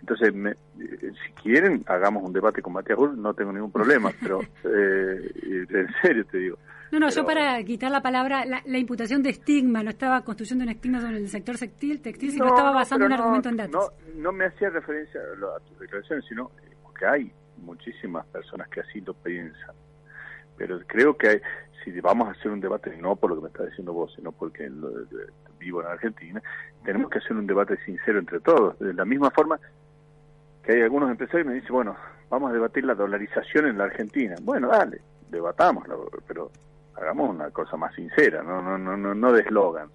[0.00, 4.40] Entonces, eh, si quieren, hagamos un debate con Matías Bull, no tengo ningún problema, pero
[4.40, 6.58] eh, en serio te digo.
[6.92, 10.70] No, no, yo para quitar la palabra, la, imputación de estigma, no estaba construyendo un
[10.70, 13.92] estigma sobre el sector textil, textil sino estaba basando un argumento en datos.
[14.14, 16.52] No, no me hacía referencia a, tus declaraciones, sino
[16.84, 19.74] porque hay muchísimas personas que así lo piensan.
[20.56, 21.42] Pero creo que
[21.92, 24.32] si vamos a hacer un debate, no por lo que me estás diciendo vos, sino
[24.32, 24.70] porque
[25.58, 26.42] vivo en Argentina,
[26.84, 28.78] tenemos que hacer un debate sincero entre todos.
[28.78, 29.58] De la misma forma
[30.62, 31.96] que hay algunos empresarios que me dicen, bueno,
[32.30, 34.34] vamos a debatir la dolarización en la Argentina.
[34.42, 35.84] Bueno, dale, debatamos,
[36.26, 36.50] pero
[36.96, 39.92] hagamos una cosa más sincera, no no no no, no de eslogans.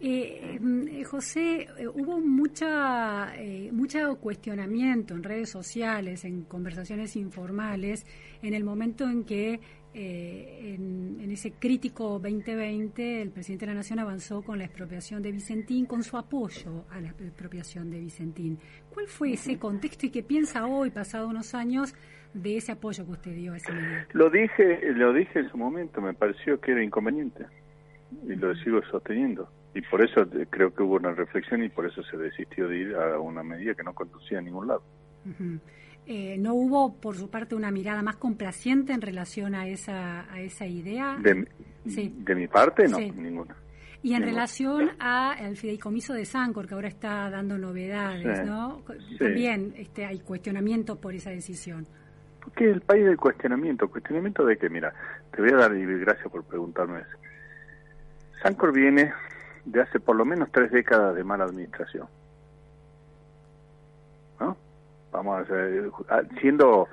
[0.00, 8.06] Eh, eh, José, eh, hubo mucha, eh, mucho cuestionamiento en redes sociales, en conversaciones informales,
[8.42, 9.60] en el momento en que
[9.94, 15.32] en, en, ese crítico 2020 el presidente de la Nación avanzó con la expropiación de
[15.32, 18.58] Vicentín, con su apoyo a la expropiación de Vicentín.
[18.92, 21.94] ¿Cuál fue ese contexto y qué piensa hoy, pasado unos años,
[22.34, 24.06] de ese apoyo que usted dio a ese medida?
[24.12, 27.46] Lo dije, lo dije en su momento, me pareció que era inconveniente
[28.26, 32.02] y lo sigo sosteniendo y por eso creo que hubo una reflexión y por eso
[32.04, 34.82] se desistió de ir a una medida que no conducía a ningún lado.
[36.08, 40.40] Eh, ¿No hubo, por su parte, una mirada más complaciente en relación a esa, a
[40.40, 41.18] esa idea?
[41.20, 41.46] De,
[41.86, 42.14] sí.
[42.18, 43.54] de mi parte, no, ninguna.
[44.02, 48.82] Y en relación al fideicomiso de Sancor, que ahora está dando novedades, ¿no?
[49.18, 51.86] También este, hay cuestionamiento por esa decisión.
[52.56, 53.90] ¿Qué es el país del cuestionamiento?
[53.90, 54.94] ¿Cuestionamiento de que, mira,
[55.30, 57.18] te voy a dar y gracias por preguntarme eso.
[58.42, 59.12] Sancor viene
[59.64, 62.06] de hace por lo menos tres décadas de mala administración.
[64.40, 64.56] ¿No?
[65.34, 66.88] Ah, siendo,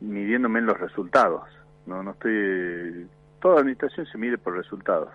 [0.00, 1.42] midiéndome en los resultados.
[1.86, 3.08] No, no estoy,
[3.40, 5.10] toda administración se mide por resultados.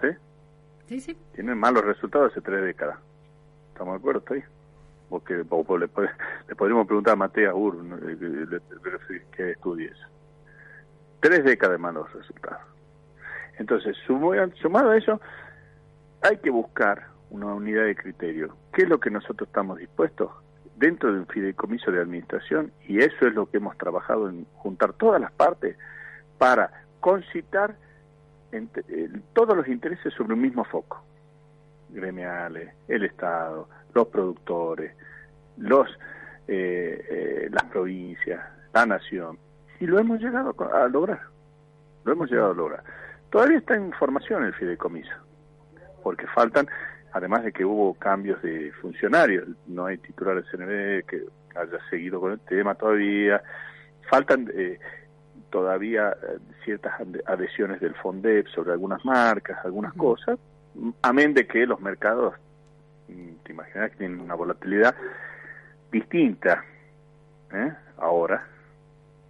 [0.00, 0.08] ¿Sí?
[0.86, 1.16] Sí, sí.
[1.34, 2.98] Tienen malos resultados hace tres décadas.
[3.72, 4.20] ¿Estamos de acuerdo?
[4.20, 4.44] ¿Está ahí?
[5.08, 7.76] Porque le, le, podríamos preguntar a Matea Ur
[9.36, 10.06] que estudie eso.
[11.20, 12.62] Tres décadas de malos resultados.
[13.58, 15.20] Entonces, sumado a eso,
[16.22, 18.56] hay que buscar una unidad de criterio.
[18.72, 20.30] ¿Qué es lo que nosotros estamos dispuestos?
[20.76, 24.92] Dentro de un fideicomiso de administración, y eso es lo que hemos trabajado en juntar
[24.94, 25.76] todas las partes
[26.38, 27.76] para concitar
[29.32, 31.02] todos los intereses sobre un mismo foco.
[31.90, 34.94] Gremiales, el Estado, los productores,
[35.58, 35.88] los
[36.48, 38.40] eh, eh, las provincias,
[38.72, 39.38] la nación.
[39.78, 41.20] Y lo hemos llegado a lograr.
[42.04, 42.84] Lo hemos llegado a lograr.
[43.30, 45.12] Todavía está en formación el fideicomiso
[46.02, 46.68] porque faltan,
[47.12, 51.22] además de que hubo cambios de funcionarios, no hay titular de CNB que
[51.54, 53.42] haya seguido con el tema todavía,
[54.08, 54.78] faltan eh,
[55.50, 56.94] todavía eh, ciertas
[57.26, 60.38] adhesiones del FONDEP sobre algunas marcas, algunas cosas,
[61.02, 62.34] amén de que los mercados,
[63.08, 64.94] mm, te imaginas que tienen una volatilidad
[65.90, 66.64] distinta
[67.52, 67.72] ¿eh?
[67.98, 68.46] ahora,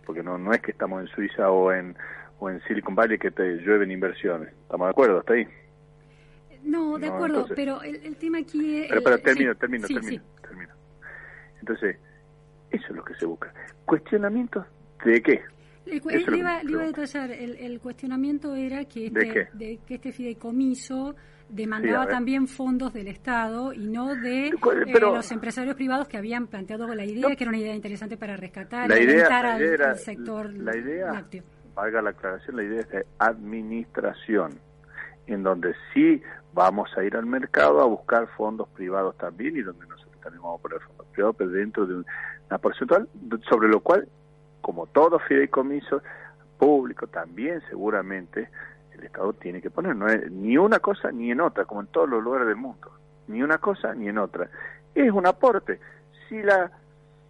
[0.07, 1.97] porque no, no es que estamos en Suiza o en,
[2.39, 5.49] o en Silicon Valley que te llueven inversiones, ¿estamos de acuerdo hasta ahí?
[6.63, 8.89] No, de acuerdo, pero el, tema aquí es...
[8.89, 10.75] Pero, pero termino, termino, termino, termino.
[11.61, 11.97] Entonces,
[12.71, 13.53] eso es lo que se busca.
[13.85, 14.67] ¿Cuestionamientos
[15.05, 15.43] de qué?
[15.85, 15.97] Le,
[16.39, 21.17] iba, a detallar, el, cuestionamiento era que este, ¿De que este fideicomiso
[21.49, 24.53] demandaba también fondos del Estado y no de eh,
[25.01, 28.89] los empresarios privados que habían planteado la idea, que era una idea interesante para rescatar
[28.89, 31.43] la idea, al, sector la idea, lácteo.
[31.75, 34.53] Valga la aclaración, la idea es de administración,
[35.27, 36.23] en donde sí
[36.55, 40.61] vamos a ir al mercado a buscar fondos privados también y donde nosotros también vamos
[40.61, 42.05] a poner fondos privados, pero dentro de
[42.49, 43.09] una porcentual
[43.49, 44.09] sobre lo cual,
[44.61, 46.03] como todo fideicomiso
[46.59, 48.49] público, también seguramente
[48.93, 51.87] el Estado tiene que poner, no es ni una cosa ni en otra, como en
[51.89, 52.93] todos los lugares del mundo,
[53.29, 54.49] ni una cosa ni en otra.
[54.95, 55.81] Es un aporte.
[56.29, 56.71] Si la,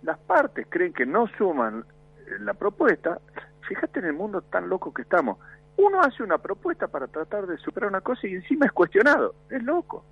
[0.03, 1.85] las partes creen que no suman
[2.41, 3.21] la propuesta,
[3.69, 5.39] fíjate en el mundo tan loco que estamos
[5.77, 9.35] uno hace una propuesta para tratar de superar una cosa y encima es cuestionado.
[9.51, 10.05] Es loco.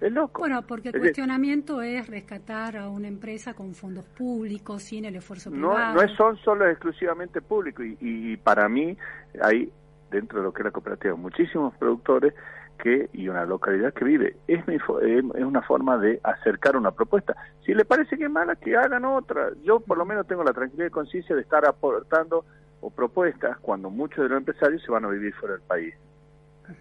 [0.00, 0.40] Es loco.
[0.40, 5.50] Bueno, porque el cuestionamiento es rescatar a una empresa con fondos públicos, sin el esfuerzo
[5.50, 5.94] privado.
[5.94, 7.86] No, no son solo exclusivamente públicos.
[8.00, 8.96] Y, para mí,
[9.40, 9.70] hay
[10.10, 12.34] dentro de lo que es la cooperativa muchísimos productores
[12.78, 14.36] que y una localidad que vive.
[14.48, 17.36] Es, es una forma de acercar una propuesta.
[17.64, 19.50] Si le parece que es mala, que hagan otra.
[19.62, 22.44] Yo por lo menos tengo la tranquilidad y conciencia de estar aportando
[22.82, 25.94] o propuestas cuando muchos de los empresarios se van a vivir fuera del país.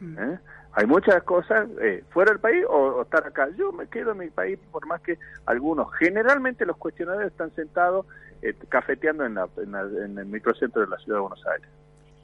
[0.02, 0.38] ¿Eh?
[0.74, 3.50] Hay muchas cosas eh, fuera del país o, estar acá.
[3.56, 8.06] Yo me quedo en mi país por más que algunos, generalmente los cuestionarios están sentados
[8.42, 11.70] eh, cafeteando en, en el microcentro de la ciudad de Buenos Aires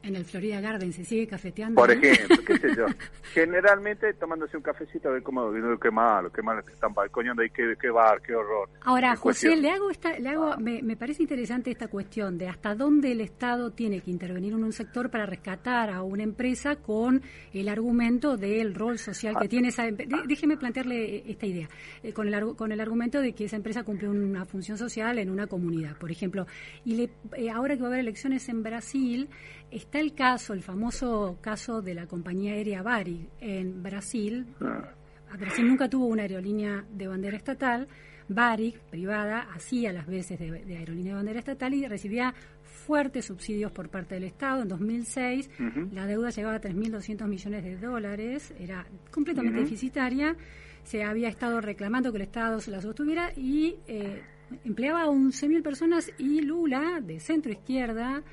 [0.08, 1.80] en el Florida Garden se sigue cafeteando.
[1.80, 2.86] Por ejemplo, qué sé yo.
[3.34, 7.50] Generalmente tomándose un cafecito a ver cómo, qué malo, qué malo que están balconeando ahí,
[7.50, 8.70] qué, qué bar, qué horror.
[8.82, 12.74] Ahora, José, le hago esta, le hago, me, me, parece interesante esta cuestión de hasta
[12.74, 17.22] dónde el Estado tiene que intervenir en un sector para rescatar a una empresa con
[17.54, 19.50] el argumento del rol social que ah.
[19.50, 20.24] tiene esa empresa.
[20.26, 21.70] Déjeme plantearle esta idea,
[22.02, 25.30] eh, con, el, con el argumento de que esa empresa cumple una función social en
[25.30, 26.48] una comunidad, por ejemplo.
[26.86, 29.30] Y le, eh, ahora que va a haber elecciones en Brasil,
[29.72, 34.46] Está el caso, el famoso caso de la compañía aérea Varig en Brasil.
[34.62, 34.94] Ah.
[35.38, 37.88] Brasil nunca tuvo una aerolínea de bandera estatal.
[38.30, 42.34] Varig, privada, hacía las veces de, aerolínea de bandera estatal y recibía
[42.64, 44.62] fuertes subsidios por parte del Estado.
[44.62, 45.50] En 2006
[45.92, 50.36] la deuda llegaba a 3.200 millones de dólares, era completamente deficitaria.
[50.84, 54.22] Se había estado reclamando que el Estado se la sostuviera y eh,
[54.64, 58.24] empleaba a 11.000 personas y Lula, de centro izquierda,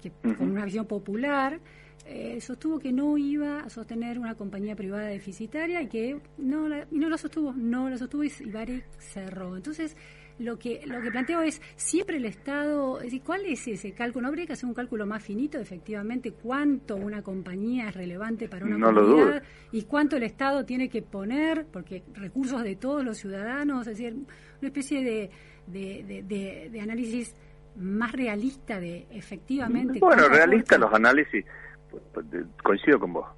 [0.00, 1.60] que con una visión popular,
[2.06, 6.86] eh, sostuvo que no iba a sostener una compañía privada deficitaria y que no la,
[6.90, 9.56] y no la sostuvo, no la sostuvo y, y cerró.
[9.56, 9.94] Entonces,
[10.38, 14.22] lo que lo que planteo es siempre el Estado, es decir, ¿cuál es ese cálculo?
[14.22, 18.64] ¿No habría que hacer un cálculo más finito, efectivamente, cuánto una compañía es relevante para
[18.64, 23.86] una comunidad y cuánto el Estado tiene que poner, porque recursos de todos los ciudadanos,
[23.86, 25.30] es decir, una especie de,
[25.66, 27.34] de, de, de análisis
[27.78, 29.98] más realista de efectivamente...
[30.00, 31.44] Bueno, realista los análisis,
[31.90, 32.26] pues, pues,
[32.62, 33.28] coincido con vos,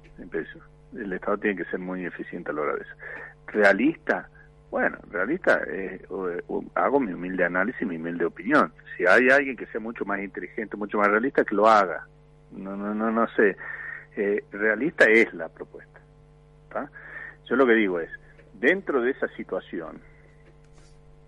[0.93, 2.95] El Estado tiene que ser muy eficiente a la hora de eso.
[3.47, 4.29] Realista,
[4.69, 6.01] bueno, realista, eh,
[6.75, 8.73] hago mi humilde análisis, mi humilde opinión.
[8.97, 12.07] Si hay alguien que sea mucho más inteligente, mucho más realista, que lo haga.
[12.51, 13.55] No, no, no, no sé.
[14.15, 15.91] Eh, realista es la propuesta.
[17.49, 18.09] Yo lo que digo es,
[18.53, 19.99] dentro de esa situación,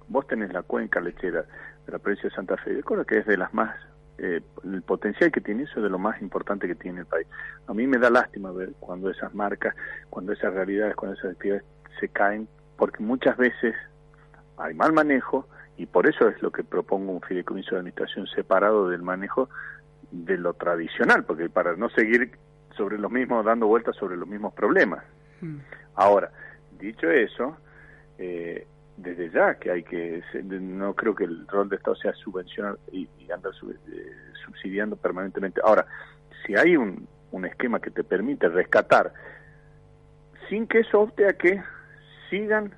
[0.08, 1.43] vos tenés la cuenca lechera
[1.88, 2.76] la provincia de Santa Fe.
[2.76, 3.76] Yo creo que es de las más,
[4.17, 7.28] eh, el potencial que tiene eso es de lo más importante que tiene el país.
[7.67, 9.76] A mí me da lástima ver cuando esas marcas,
[10.10, 11.65] cuando esas realidades, cuando esas actividades
[12.00, 13.76] se caen, porque muchas veces
[14.58, 18.89] hay mal manejo y por eso es lo que propongo un fideicomiso de administración separado
[18.89, 19.50] del manejo
[20.12, 22.38] de lo tradicional, porque para no seguir
[22.78, 25.04] sobre los mismos, dando vueltas sobre los mismos problemas.
[25.41, 25.58] Mm.
[25.96, 26.32] Ahora,
[26.80, 27.58] dicho eso,
[28.17, 32.77] eh, desde ya que hay que no creo que el rol de Estado sea subvencionar
[32.91, 34.12] y, andar eh,
[34.45, 35.62] subsidiando permanentemente.
[35.63, 35.86] Ahora
[36.45, 39.13] si hay un, un esquema que te permite rescatar
[40.49, 41.62] sin que eso opte a que
[42.29, 42.73] sigan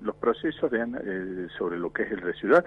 [0.00, 2.64] los procesos de, eh, sobre lo que es el ciudad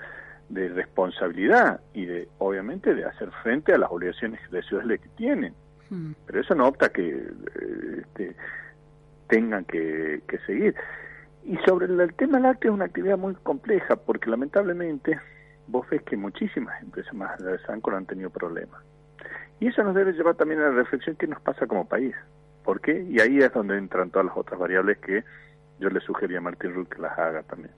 [0.50, 5.54] de responsabilidad y de obviamente de hacer frente a las obligaciones ciudad que tienen.
[5.88, 6.13] Hmm.
[6.26, 8.36] pero eso no opta que eh, este,
[9.28, 10.76] tengan que, que seguir
[11.45, 15.19] y sobre el, tema lácteo es una actividad muy compleja porque lamentablemente
[15.67, 18.81] vos ves que muchísimas empresas más de Sancor han tenido problemas.
[19.60, 22.15] Y eso nos debe llevar también a la reflexión qué nos pasa como país.
[22.63, 23.05] ¿Por qué?
[23.10, 25.23] Y ahí es donde entran todas las otras variables que
[25.79, 27.71] yo le sugería a Martín Rull que las haga también.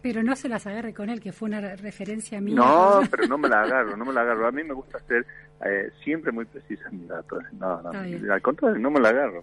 [0.00, 2.54] Pero no se las agarre con él, que fue una referencia mía.
[2.56, 4.46] No, pero no me la agarro, no me la agarro.
[4.46, 5.26] A mí me gusta ser
[5.66, 7.42] eh, siempre muy precisa en mis datos.
[7.52, 7.90] No, no,
[8.32, 9.42] al contrario, no me la agarro.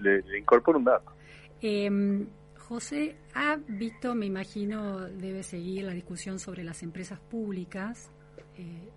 [0.00, 1.16] le incorporo un dato.
[1.62, 2.26] Eh,
[2.68, 8.10] José ha visto, me imagino, debe seguir la discusión sobre las empresas públicas,
[8.56, 8.90] eh,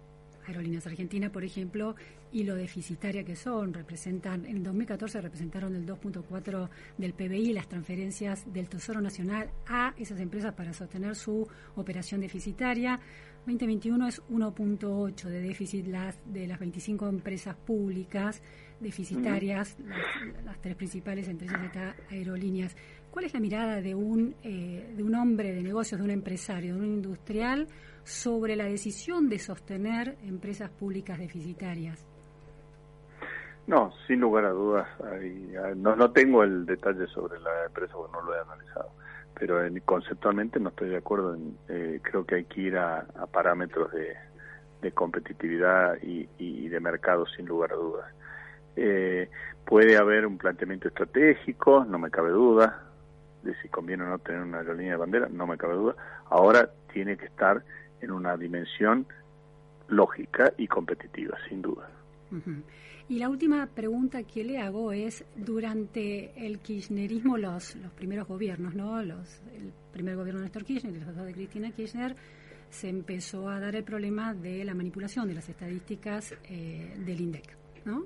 [0.48, 1.96] Aerolíneas Argentinas, por ejemplo,
[2.32, 3.74] y lo deficitaria que son.
[3.74, 10.20] Representan, en 2014 representaron el 2.4 del PBI las transferencias del Tesoro Nacional a esas
[10.20, 13.00] empresas para sostener su operación deficitaria.
[13.46, 18.42] 2021 es 1.8 de déficit las, de las 25 empresas públicas
[18.80, 19.78] deficitarias,
[20.46, 22.76] las, tres principales, entre ellas está aerolíneas.
[23.12, 26.76] ¿Cuál es la mirada de un, eh, de un hombre de negocios, de un empresario,
[26.76, 27.68] de un industrial
[28.04, 32.06] sobre la decisión de sostener empresas públicas deficitarias?
[33.68, 34.88] No, sin lugar a dudas.
[35.76, 38.90] no, no tengo el detalle sobre la empresa porque no lo he analizado,
[39.40, 41.36] pero conceptualmente no estoy de acuerdo.
[41.36, 47.26] En, eh, creo que hay que ir a, parámetros de, competitividad y, y, de mercado,
[47.26, 48.14] sin lugar a dudas.
[48.76, 49.30] Eh,
[49.66, 52.84] puede haber un planteamiento estratégico, no me cabe duda,
[53.44, 55.96] de si conviene o no tener una aerolínea de bandera, no me cabe duda.
[56.30, 57.64] Ahora tiene que estar
[58.02, 59.06] en una dimensión
[59.88, 61.90] lógica y competitiva, sin duda.
[63.10, 68.76] Y la última pregunta que le hago es, durante el kirchnerismo, los, los primeros gobiernos,
[68.76, 69.02] ¿no?
[69.02, 72.16] Los, el primer gobierno de Néstor Kirchner y los dos de Cristina Kirchner,
[72.70, 77.58] se empezó a dar el problema de la manipulación de las estadísticas eh, del INDEC,
[77.86, 78.06] ¿no?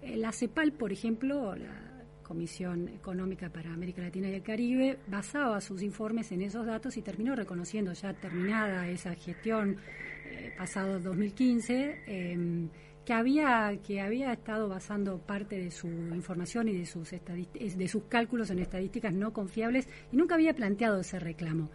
[0.00, 5.60] Eh, la CEPAL, por ejemplo, la Comisión Económica para América Latina y el Caribe, basaba
[5.60, 9.76] sus informes en esos datos y terminó reconociendo ya terminada esa gestión
[10.24, 12.68] eh, pasado 2015 em,
[13.06, 18.02] que había que había estado basando parte de su información y de sus de sus
[18.04, 21.70] cálculos en estadísticas no confiables y nunca había planteado ese reclamo.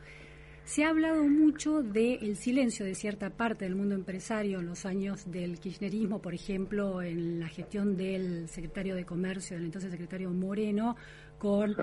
[0.66, 5.30] Se ha hablado mucho del silencio de cierta parte del mundo empresario en los años
[5.30, 10.96] del kirchnerismo, por ejemplo, en la gestión del secretario de Comercio, del entonces secretario Moreno,
[11.40, 11.76] con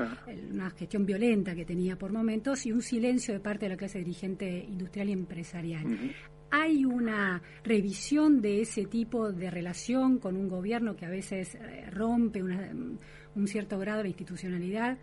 [0.53, 3.99] una gestión violenta que tenía por momentos y un silencio de parte de la clase
[3.99, 6.15] dirigente industrial y empresarial.
[6.51, 11.89] ¿Hay una revisión de ese tipo de relación con un gobierno que a veces eh,
[11.91, 14.97] rompe un cierto grado de institucionalidad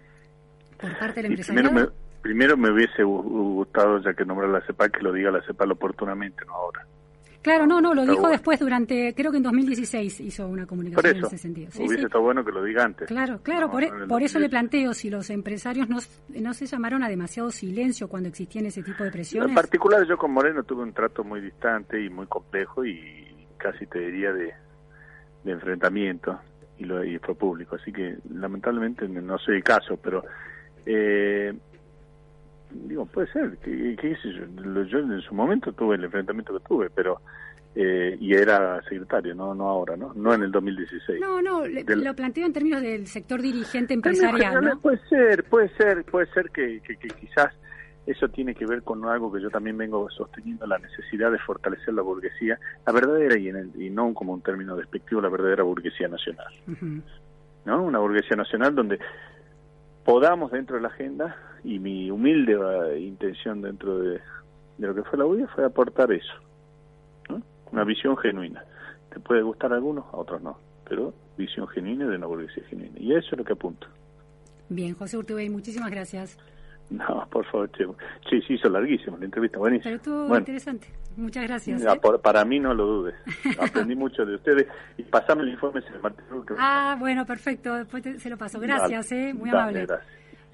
[0.80, 1.93] por parte del empresariado?
[2.22, 6.43] Primero me hubiese gustado, ya que nombra la CEPAL, que lo diga la CEPAL oportunamente,
[6.48, 6.88] no ahora.
[7.46, 11.26] Claro, no, no, lo dijo después durante, creo que en 2016 hizo una comunicación en
[11.26, 11.70] ese sentido.
[11.78, 13.08] hubiese estado bueno que lo diga antes.
[13.08, 17.08] Claro, claro, por, e, eso le planteo si los empresarios no, no se llamaron a
[17.08, 19.50] demasiado silencio cuando existían ese tipo de presiones.
[19.50, 23.86] En particular yo con Moreno tuve un trato muy distante y muy complejo y casi
[23.86, 24.52] te diría de,
[25.46, 26.39] enfrentamiento
[26.80, 30.24] y lo y fue público, así que lamentablemente no soy el caso, pero
[30.84, 31.54] eh,
[32.88, 36.65] digo, puede ser, que, qué sé yo, yo en su momento tuve el enfrentamiento que
[36.65, 37.21] tuve, pero
[37.78, 40.13] eh, y era secretario, no no ahora, ¿no?
[40.15, 41.19] No en el 2016.
[41.19, 44.80] No, no, lo planteo en términos del sector dirigente empresarial, ¿no?
[44.80, 47.53] Puede ser, puede ser, puede ser que, que, quizás
[48.05, 51.93] eso tiene que ver con algo que yo también vengo sosteniendo, la necesidad de fortalecer
[51.93, 52.57] la burguesía,
[52.88, 56.53] la verdadera y, en y no como un término despectivo, la verdadera burguesía nacional.
[57.65, 57.84] ¿No?
[57.84, 58.99] Una burguesía nacional donde
[60.05, 61.36] podamos dentro de la agenda
[61.66, 64.22] y mi humilde eh, intención dentro de,
[64.78, 66.34] lo que fue la UIA fue aportar eso,
[67.72, 68.63] una visión genuina.
[69.11, 72.93] Te puede gustar a algunos, a otros no, pero visión genuina de una burguesía genuina.
[72.99, 73.88] Y eso es lo que apunto.
[74.70, 76.38] Bien, José Urtubey, muchísimas gracias.
[76.89, 77.70] No, por favor,
[78.30, 79.84] Sí, sí, hizo larguísimo la entrevista, buenísimo.
[79.86, 80.88] Pero estuvo interesante.
[81.18, 81.82] Muchas gracias.
[81.82, 81.99] ¿eh?
[82.22, 83.16] para mí no lo dudes.
[83.59, 86.26] Aprendí mucho de ustedes y pasame el informe el Martín
[86.57, 87.74] Ah, bueno, perfecto.
[87.76, 88.59] Después se lo paso.
[88.59, 89.88] Gracias, eh, muy amable.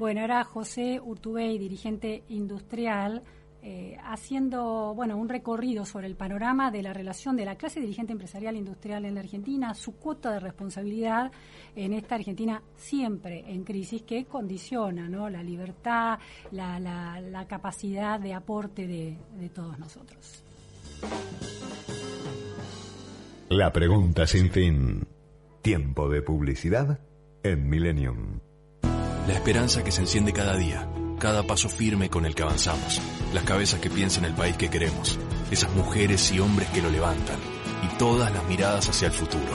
[0.01, 3.21] Bueno, era José Urtubey, dirigente industrial,
[3.61, 8.11] eh, haciendo bueno un recorrido sobre el panorama de la relación de la clase dirigente
[8.11, 11.31] empresarial industrial en la Argentina, su cuota de responsabilidad
[11.75, 15.29] en esta Argentina siempre en crisis que condiciona ¿no?
[15.29, 16.17] la libertad,
[16.49, 20.43] la, la, capacidad de aporte de, de todos nosotros.
[23.49, 25.07] La pregunta sin fin.
[25.61, 26.99] Tiempo de publicidad
[27.43, 28.39] en Millennium.
[29.27, 32.99] La esperanza que se enciende cada día, cada paso firme con el que avanzamos,
[33.35, 35.19] las cabezas que piensan el país que queremos,
[35.51, 37.37] esas mujeres y hombres que lo levantan,
[37.83, 39.53] y todas las miradas hacia el futuro.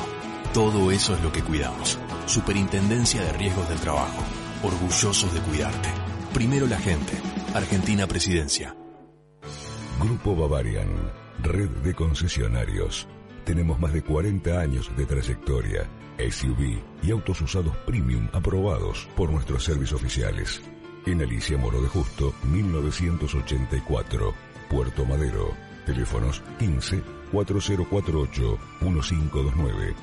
[0.55, 1.99] Todo eso es lo que cuidamos.
[2.27, 4.23] Superintendencia de Riesgos del Trabajo.
[4.63, 5.89] Orgullosos de cuidarte.
[6.33, 7.13] Primero la gente.
[7.53, 8.77] Argentina Presidencia.
[10.01, 10.89] Grupo Bavarian.
[11.43, 13.09] Red de concesionarios.
[13.45, 15.89] Tenemos más de 40 años de trayectoria
[16.19, 20.63] SUV y autos usados premium aprobados por nuestros servicios oficiales.
[21.07, 24.35] En Alicia Moro de Justo, 1984,
[24.69, 25.55] Puerto Madero.
[25.85, 27.01] Teléfonos 15
[27.31, 29.95] 4048 1529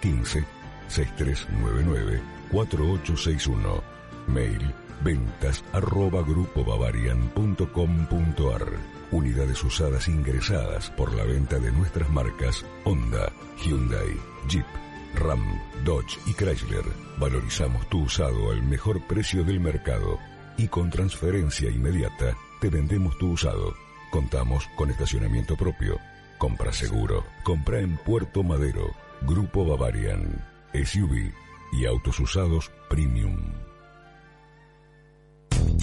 [0.00, 0.44] 15
[0.88, 3.82] 6399 4861.
[4.28, 8.66] Mail ventas arroba grupobavarian.com.ar.
[9.10, 14.16] Unidades usadas ingresadas por la venta de nuestras marcas Honda, Hyundai,
[14.48, 14.66] Jeep,
[15.16, 16.84] Ram, Dodge y Chrysler.
[17.18, 20.18] Valorizamos tu usado al mejor precio del mercado
[20.56, 23.74] y con transferencia inmediata te vendemos tu usado.
[24.10, 25.98] Contamos con estacionamiento propio.
[26.38, 27.24] Compra seguro.
[27.42, 28.94] Compra en Puerto Madero.
[29.22, 30.44] Grupo Bavarian.
[30.72, 31.32] SUV
[31.72, 33.36] y autos usados premium.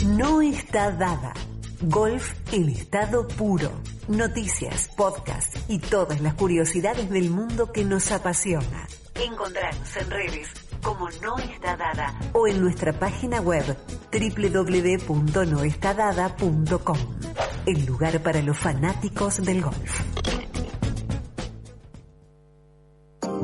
[0.06, 1.34] No está dada.
[1.82, 3.72] Golf en estado puro.
[4.08, 8.88] Noticias, podcast y todas las curiosidades del mundo que nos apasiona.
[9.16, 10.50] Encontrarnos en redes
[10.82, 13.78] como No Está Dada o en nuestra página web
[14.12, 16.98] www.noestadada.com,
[17.66, 20.02] el lugar para los fanáticos del golf.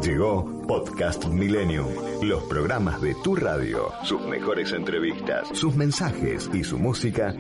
[0.02, 1.88] Llegó Podcast Millennium,
[2.22, 7.34] los programas de tu radio, sus mejores entrevistas, sus mensajes y su música.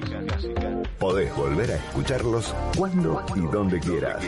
[0.97, 4.25] Podés volver a escucharlos cuando y donde quieras.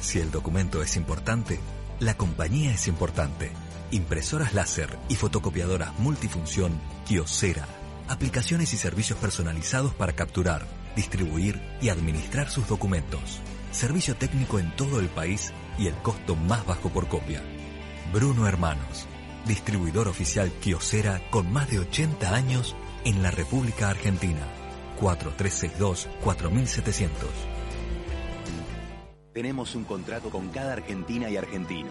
[0.00, 1.58] Si el documento es importante,
[1.98, 3.50] la compañía es importante.
[3.94, 7.64] Impresoras láser y fotocopiadoras multifunción Kiosera
[8.08, 10.66] aplicaciones y servicios personalizados para capturar,
[10.96, 13.38] distribuir y administrar sus documentos.
[13.70, 17.40] Servicio técnico en todo el país y el costo más bajo por copia.
[18.12, 19.06] Bruno Hermanos,
[19.46, 22.74] distribuidor oficial Kiosera con más de 80 años
[23.04, 24.42] en la República Argentina.
[25.00, 27.10] 4362-4700.
[29.32, 31.90] Tenemos un contrato con cada argentina y argentino,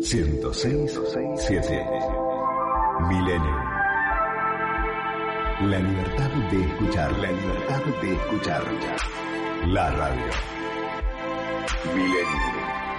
[0.00, 1.00] 106
[1.36, 2.18] 7
[3.06, 3.56] Milenio.
[5.60, 8.62] La libertad de escuchar, la libertad de escuchar.
[9.68, 10.26] La radio.
[11.94, 12.26] Milenio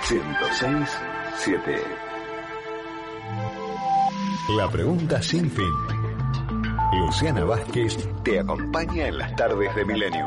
[0.02, 0.98] 106
[1.38, 1.84] 7.
[4.58, 5.74] La pregunta sin fin.
[6.94, 10.26] Luciana Vázquez te acompaña en las tardes de Milenio.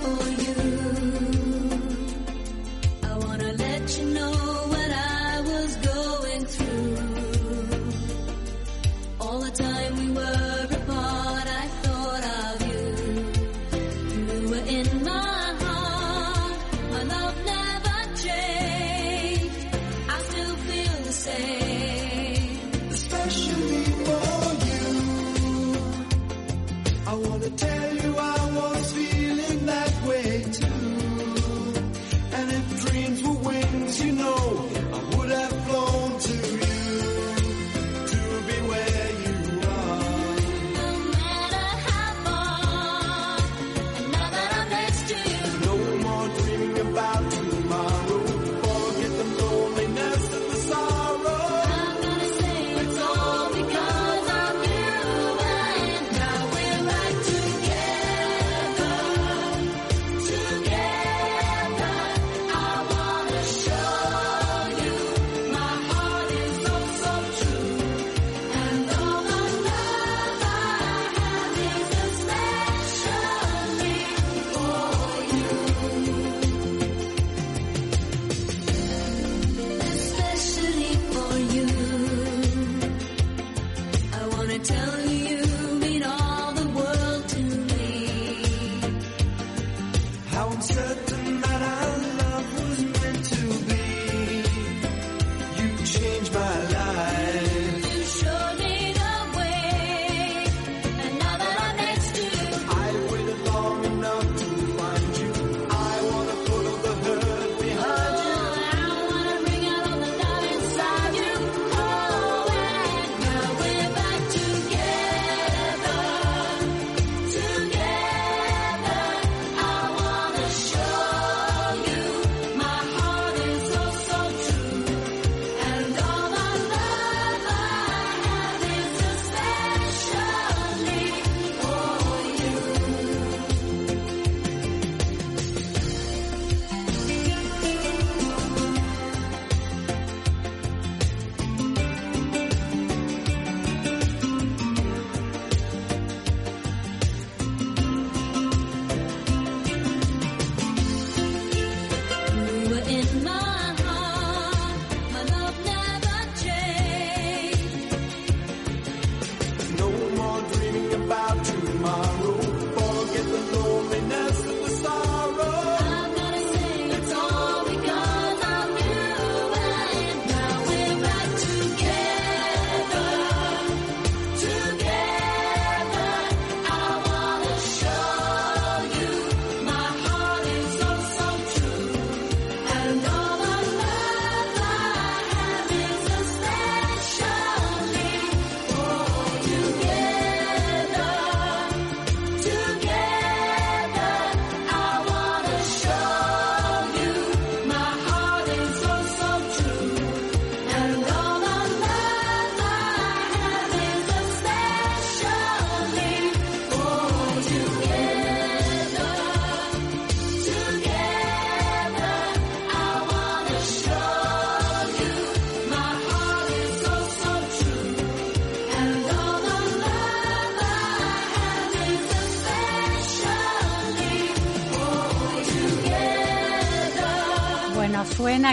[0.00, 1.37] for you.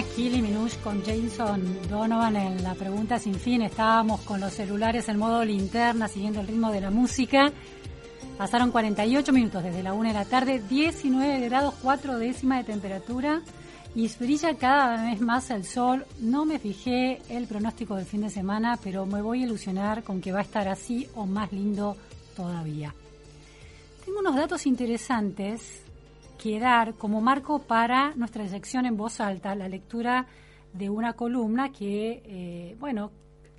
[0.03, 3.61] Killy Minush con Jason Donovan en la pregunta sin fin.
[3.61, 7.51] Estábamos con los celulares en modo linterna, siguiendo el ritmo de la música.
[8.37, 13.41] Pasaron 48 minutos desde la 1 de la tarde, 19 grados 4 décimas de temperatura
[13.95, 16.05] y brilla cada vez más el sol.
[16.19, 20.19] No me fijé el pronóstico del fin de semana, pero me voy a ilusionar con
[20.19, 21.95] que va a estar así o más lindo
[22.35, 22.93] todavía.
[24.03, 25.84] Tengo unos datos interesantes
[26.37, 30.27] que dar como marco para nuestra sección en voz alta, la lectura
[30.73, 33.11] de una columna que, eh, bueno,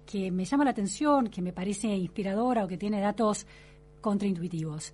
[0.05, 3.47] que me llama la atención, que me parece inspiradora o que tiene datos
[4.01, 4.93] contraintuitivos.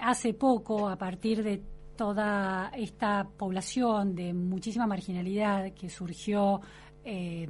[0.00, 1.62] Hace poco, a partir de
[1.96, 6.60] toda esta población de muchísima marginalidad que surgió
[7.04, 7.48] eh,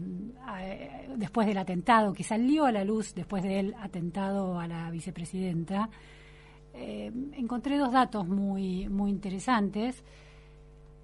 [1.16, 5.91] después del atentado, que salió a la luz después del atentado a la vicepresidenta,
[6.81, 10.05] eh, encontré dos datos muy, muy interesantes.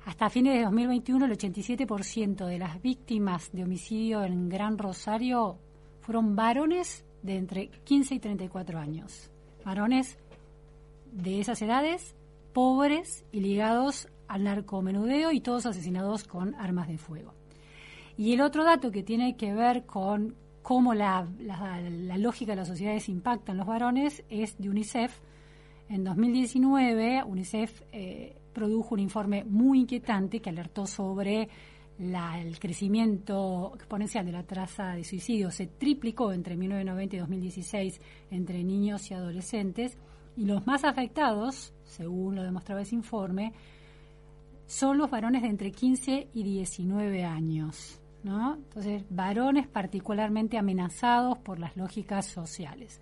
[0.07, 5.59] Hasta fines de 2021, el 87% de las víctimas de homicidio en Gran Rosario
[6.01, 9.31] fueron varones de entre 15 y 34 años.
[9.64, 10.18] Varones
[11.11, 12.14] de esas edades,
[12.53, 17.35] pobres y ligados al narcomenudeo y todos asesinados con armas de fuego.
[18.16, 22.68] Y el otro dato que tiene que ver con cómo la, la lógica de las
[22.68, 25.18] sociedades impacta en los varones es de UNICEF,
[25.95, 31.49] en 2019, UNICEF eh, produjo un informe muy inquietante que alertó sobre
[32.01, 35.53] el crecimiento exponencial de la tasa de suicidio.
[35.53, 38.01] Se triplicó entre 1990 y 2016
[38.33, 39.97] entre niños y adolescentes
[40.37, 43.53] y los más afectados, según lo demostraba ese informe,
[44.67, 48.01] son los varones de entre 15 y 19 años.
[48.25, 53.01] Entonces, varones particularmente amenazados por las lógicas sociales.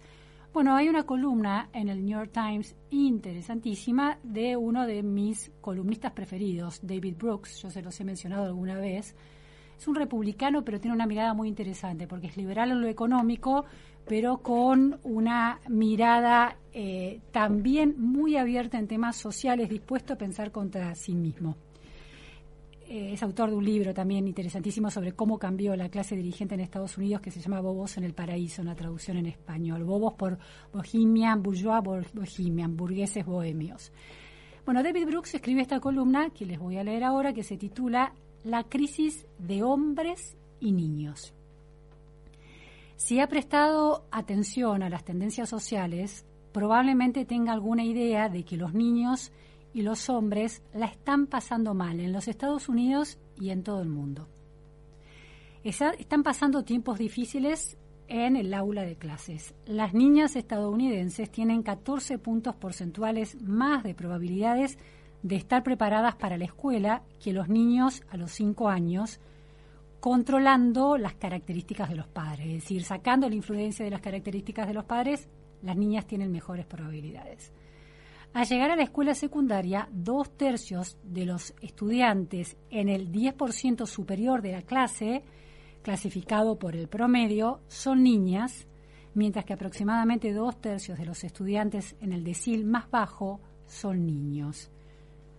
[0.53, 6.13] Bueno, hay una columna en el New York Times interesantísima de uno de mis columnistas
[6.13, 9.17] preferidos, David Brooks, yo se los he mencionado alguna vez.
[9.79, 13.65] Es un republicano, pero tiene una mirada muy interesante, porque es liberal en lo económico,
[14.07, 20.95] pero con una mirada eh, también muy abierta en temas sociales, dispuesto a pensar contra
[20.95, 21.57] sí mismo.
[22.93, 26.61] Eh, es autor de un libro también interesantísimo sobre cómo cambió la clase dirigente en
[26.61, 29.83] Estados Unidos que se llama Bobos en el Paraíso, una traducción en español.
[29.83, 30.37] Bobos por
[30.75, 31.83] Bohemian, Bourgeois
[32.13, 33.93] Bohemian, burgueses bohemios.
[34.67, 38.13] Bueno, David Brooks escribe esta columna que les voy a leer ahora que se titula
[38.45, 41.33] La crisis de hombres y niños.
[42.97, 48.75] Si ha prestado atención a las tendencias sociales, probablemente tenga alguna idea de que los
[48.75, 49.33] niños
[49.75, 53.89] y los hombres la están pasando mal en los Estados Unidos y en todo el
[53.89, 54.29] mundo.
[55.65, 59.55] están pasando tiempos difíciles en el aula de clases.
[59.65, 64.79] Las niñas estadounidenses tienen 14 puntos porcentuales más de probabilidades
[65.23, 69.21] de estar preparadas para la escuela que los niños a los 5 años,
[70.01, 74.75] controlando las características de los padres, es decir, sacando la influencia de las características de
[74.75, 75.29] los padres,
[75.63, 77.53] las niñas tienen mejores probabilidades.
[78.35, 84.41] Al llegar a la escuela secundaria, dos tercios de los estudiantes en el 10% superior
[84.41, 85.23] de la clase,
[85.83, 88.67] clasificado por el promedio, son niñas,
[89.13, 94.71] mientras que aproximadamente dos tercios de los estudiantes en el decil más bajo son niños.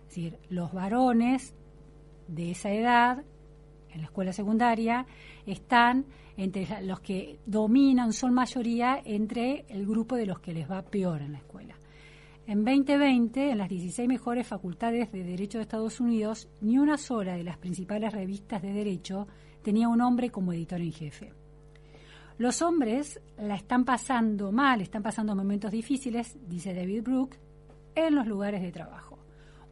[0.02, 1.52] Es decir, los varones
[2.28, 3.24] de esa edad
[3.90, 5.04] en la escuela secundaria
[5.46, 10.82] están entre los que dominan, son mayoría entre el grupo de los que les va
[10.82, 11.74] peor en la escuela.
[12.46, 17.36] En 2020, en las 16 mejores facultades de Derecho de Estados Unidos, ni una sola
[17.36, 19.26] de las principales revistas de Derecho
[19.62, 21.32] tenía un hombre como editor en jefe.
[22.36, 27.38] Los hombres la están pasando mal, están pasando momentos difíciles, dice David Brooke,
[27.94, 29.18] en los lugares de trabajo.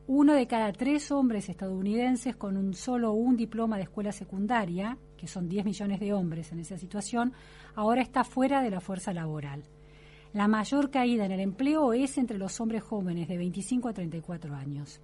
[0.07, 5.29] Uno de cada tres hombres estadounidenses con un solo un diploma de escuela secundaria, que
[5.29, 7.35] son 10 millones de hombres en esa situación,
[7.75, 9.63] ahora está fuera de la fuerza laboral.
[10.33, 14.55] La mayor caída en el empleo es entre los hombres jóvenes de 25 a 34
[14.55, 14.99] años.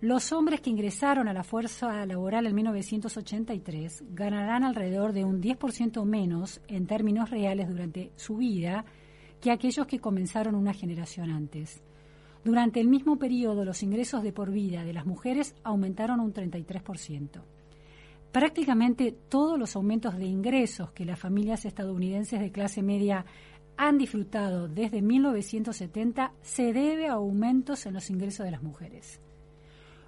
[0.00, 6.04] Los hombres que ingresaron a la fuerza laboral en 1983 ganarán alrededor de un 10%
[6.04, 8.84] menos en términos reales durante su vida
[9.40, 11.80] que aquellos que comenzaron una generación antes.
[12.42, 17.42] Durante el mismo periodo, los ingresos de por vida de las mujeres aumentaron un 33%.
[18.32, 23.26] Prácticamente todos los aumentos de ingresos que las familias estadounidenses de clase media
[23.82, 29.22] han disfrutado desde 1970 se debe a aumentos en los ingresos de las mujeres.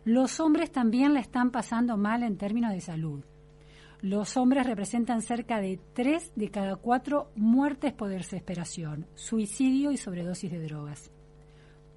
[0.05, 3.25] Los hombres también la están pasando mal en términos de salud.
[4.03, 10.51] Los hombres representan cerca de 3 de cada 4 muertes por desesperación, suicidio y sobredosis
[10.51, 11.11] de drogas.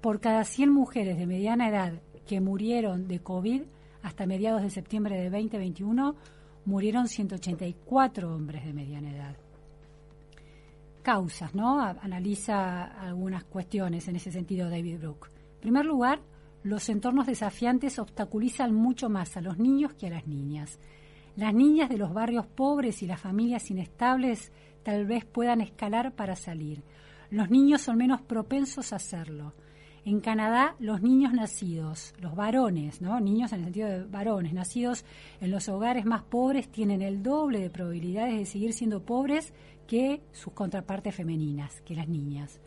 [0.00, 3.64] Por cada 100 mujeres de mediana edad que murieron de COVID,
[4.00, 6.16] hasta mediados de septiembre de 2021
[6.64, 9.45] murieron 184 hombres de mediana edad.
[11.06, 11.80] Causas, ¿no?
[11.80, 15.28] Analiza algunas cuestiones en ese sentido David Brooke.
[15.54, 16.20] En primer lugar,
[16.64, 20.80] los entornos desafiantes obstaculizan mucho más a los niños que a las niñas.
[21.36, 24.50] Las niñas de los barrios pobres y las familias inestables
[24.82, 26.82] tal vez puedan escalar para salir.
[27.30, 29.54] Los niños son menos propensos a hacerlo.
[30.04, 33.20] En Canadá, los niños nacidos, los varones, ¿no?
[33.20, 35.04] niños en el sentido de varones, nacidos
[35.40, 39.52] en los hogares más pobres, tienen el doble de probabilidades de seguir siendo pobres
[39.86, 42.60] que sus contrapartes femeninas, que las niñas.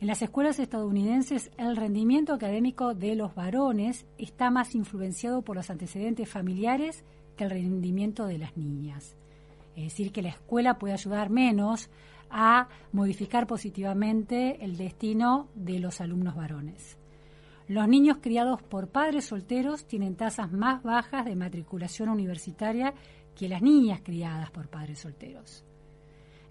[0.00, 5.70] En las escuelas estadounidenses, el rendimiento académico de los varones está más influenciado por los
[5.70, 7.04] antecedentes familiares
[7.36, 9.16] que el rendimiento de las niñas.
[9.74, 11.88] Es decir, que la escuela puede ayudar menos
[12.30, 16.98] a modificar positivamente el destino de los alumnos varones.
[17.68, 22.94] Los niños criados por padres solteros tienen tasas más bajas de matriculación universitaria
[23.34, 25.64] que las niñas criadas por padres solteros.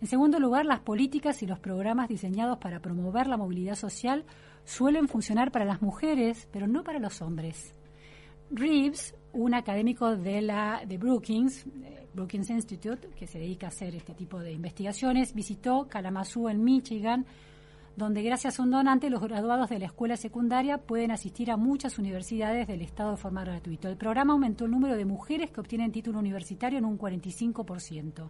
[0.06, 4.24] En segundo lugar, las políticas y los programas diseñados para promover la movilidad social
[4.64, 7.74] suelen funcionar para las mujeres, pero no para los hombres.
[8.52, 11.66] Reeves, un académico de la de Brookings,
[12.14, 17.26] Brookings Institute, que se dedica a hacer este tipo de investigaciones, visitó Kalamazoo en Michigan,
[17.96, 21.98] donde gracias a un donante los graduados de la escuela secundaria pueden asistir a muchas
[21.98, 23.90] universidades del estado de forma gratuita.
[23.90, 28.30] El programa aumentó el número de mujeres que obtienen título universitario en un 45%.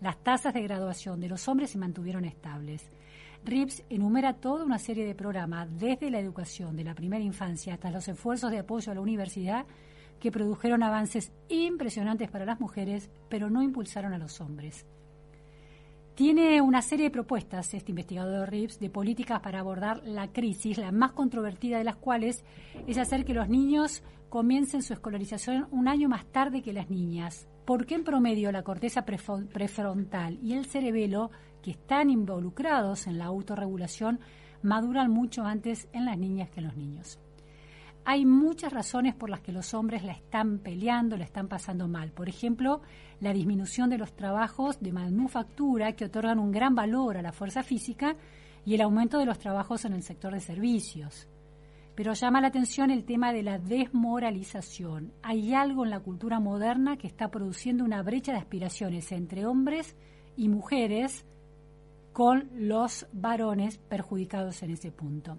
[0.00, 2.90] Las tasas de graduación de los hombres se mantuvieron estables.
[3.44, 7.90] RIPS enumera toda una serie de programas, desde la educación de la primera infancia hasta
[7.90, 9.66] los esfuerzos de apoyo a la universidad,
[10.18, 14.86] que produjeron avances impresionantes para las mujeres, pero no impulsaron a los hombres.
[16.14, 20.92] Tiene una serie de propuestas, este investigador Rips, de políticas para abordar la crisis, la
[20.92, 22.44] más controvertida de las cuales
[22.86, 27.49] es hacer que los niños comiencen su escolarización un año más tarde que las niñas.
[27.70, 31.30] Porque en promedio la corteza prefrontal y el cerebelo,
[31.62, 34.18] que están involucrados en la autorregulación,
[34.60, 37.20] maduran mucho antes en las niñas que en los niños?
[38.04, 42.10] hay muchas razones por las que los hombres la están peleando, la están pasando mal.
[42.10, 42.80] Por ejemplo,
[43.20, 47.62] la disminución de los trabajos de manufactura que otorgan un gran valor a la fuerza
[47.62, 48.16] física
[48.64, 51.28] y el aumento de los trabajos en el sector de servicios.
[52.00, 55.12] Pero llama la atención el tema de la desmoralización.
[55.22, 59.98] Hay algo en la cultura moderna que está produciendo una brecha de aspiraciones entre hombres
[60.34, 61.26] y mujeres
[62.14, 65.38] con los varones perjudicados en ese punto.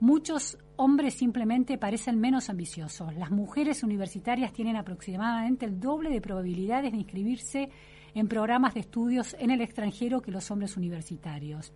[0.00, 3.14] Muchos hombres simplemente parecen menos ambiciosos.
[3.14, 7.70] Las mujeres universitarias tienen aproximadamente el doble de probabilidades de inscribirse
[8.12, 11.72] en programas de estudios en el extranjero que los hombres universitarios.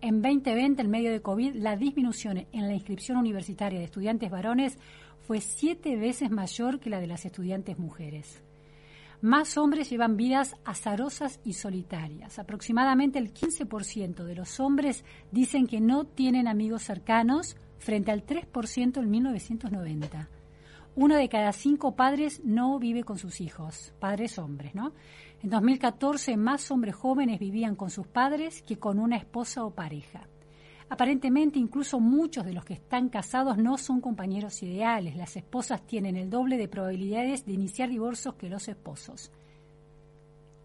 [0.00, 4.78] En 2020, en medio de COVID, la disminución en la inscripción universitaria de estudiantes varones
[5.26, 8.42] fue siete veces mayor que la de las estudiantes mujeres
[9.20, 12.38] más hombres llevan vidas azarosas y solitarias.
[12.38, 18.98] Aproximadamente el 15% de los hombres dicen que no tienen amigos cercanos frente al 3%
[18.98, 20.28] en 1990.
[20.94, 24.92] Uno de cada cinco padres no vive con sus hijos, padres hombres, ¿no?
[25.40, 30.26] En 2014 más hombres jóvenes vivían con sus padres que con una esposa o pareja.
[30.88, 35.14] Aparentemente, incluso muchos de los que están casados no son compañeros ideales.
[35.14, 39.30] Las esposas tienen el doble de probabilidades de iniciar divorcios que los esposos.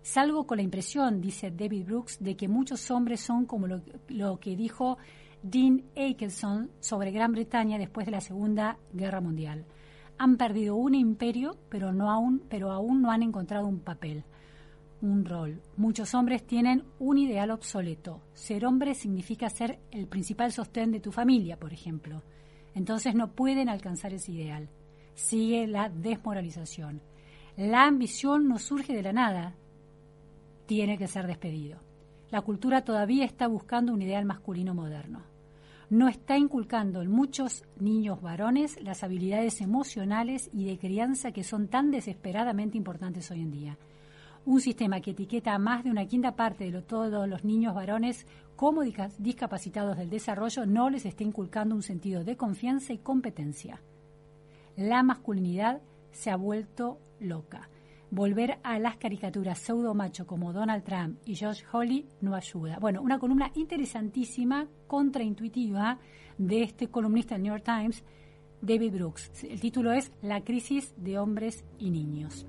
[0.02, 4.56] Salgo con la impresión, dice David Brooks, de que muchos hombres son como lo, que
[4.56, 4.98] dijo
[5.44, 9.66] Dean Akelson sobre Gran Bretaña después de la Segunda Guerra Mundial.
[10.18, 14.24] Han perdido un imperio, pero, no aún, pero aún no han encontrado un papel
[15.04, 15.62] un rol.
[15.76, 18.22] Muchos hombres tienen un ideal obsoleto.
[18.34, 22.24] Ser hombre significa ser el principal sostén de tu familia, por ejemplo.
[22.74, 24.70] Entonces no pueden alcanzar ese ideal.
[25.14, 27.02] Sigue la desmoralización.
[27.58, 29.56] La ambición no surge de la nada.
[30.66, 31.80] Tiene que ser despedido.
[32.32, 35.22] La cultura todavía está buscando un ideal masculino moderno.
[35.90, 41.68] No está inculcando en muchos niños varones las habilidades emocionales y de crianza que son
[41.68, 43.78] tan desesperadamente importantes hoy en día
[44.46, 48.26] un sistema que etiqueta a más de una quinta parte de todos los niños varones
[48.56, 53.82] como discapacitados del desarrollo no les está inculcando un sentido de confianza y competencia.
[54.76, 55.82] La masculinidad
[56.12, 57.70] se ha vuelto loca.
[58.12, 62.78] Volver a las caricaturas pseudo macho como Donald Trump y Josh Hawley no ayuda.
[62.80, 66.00] Bueno, una columna interesantísima, contraintuitiva,
[66.38, 68.04] de este columnista del New York Times,
[68.62, 69.44] David Brooks.
[69.44, 72.46] El título es La crisis de hombres y niños.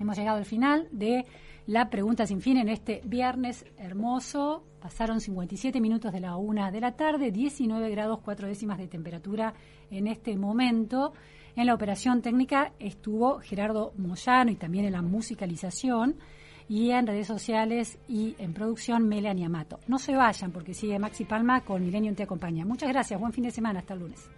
[0.00, 1.26] Hemos llegado al final de
[1.66, 4.64] la pregunta sin fin en este viernes hermoso.
[4.80, 9.52] Pasaron 57 minutos de la una de la tarde, 19 grados 4 décimas de temperatura
[9.90, 11.12] en este momento.
[11.54, 16.16] En la operación técnica estuvo Gerardo Moyano y también en la musicalización
[16.66, 19.80] y en redes sociales y en producción Melania Mato.
[19.86, 22.64] No se vayan porque sigue Maxi Palma con Milenio Te Acompaña.
[22.64, 24.30] Muchas gracias, buen fin de semana, hasta el lunes.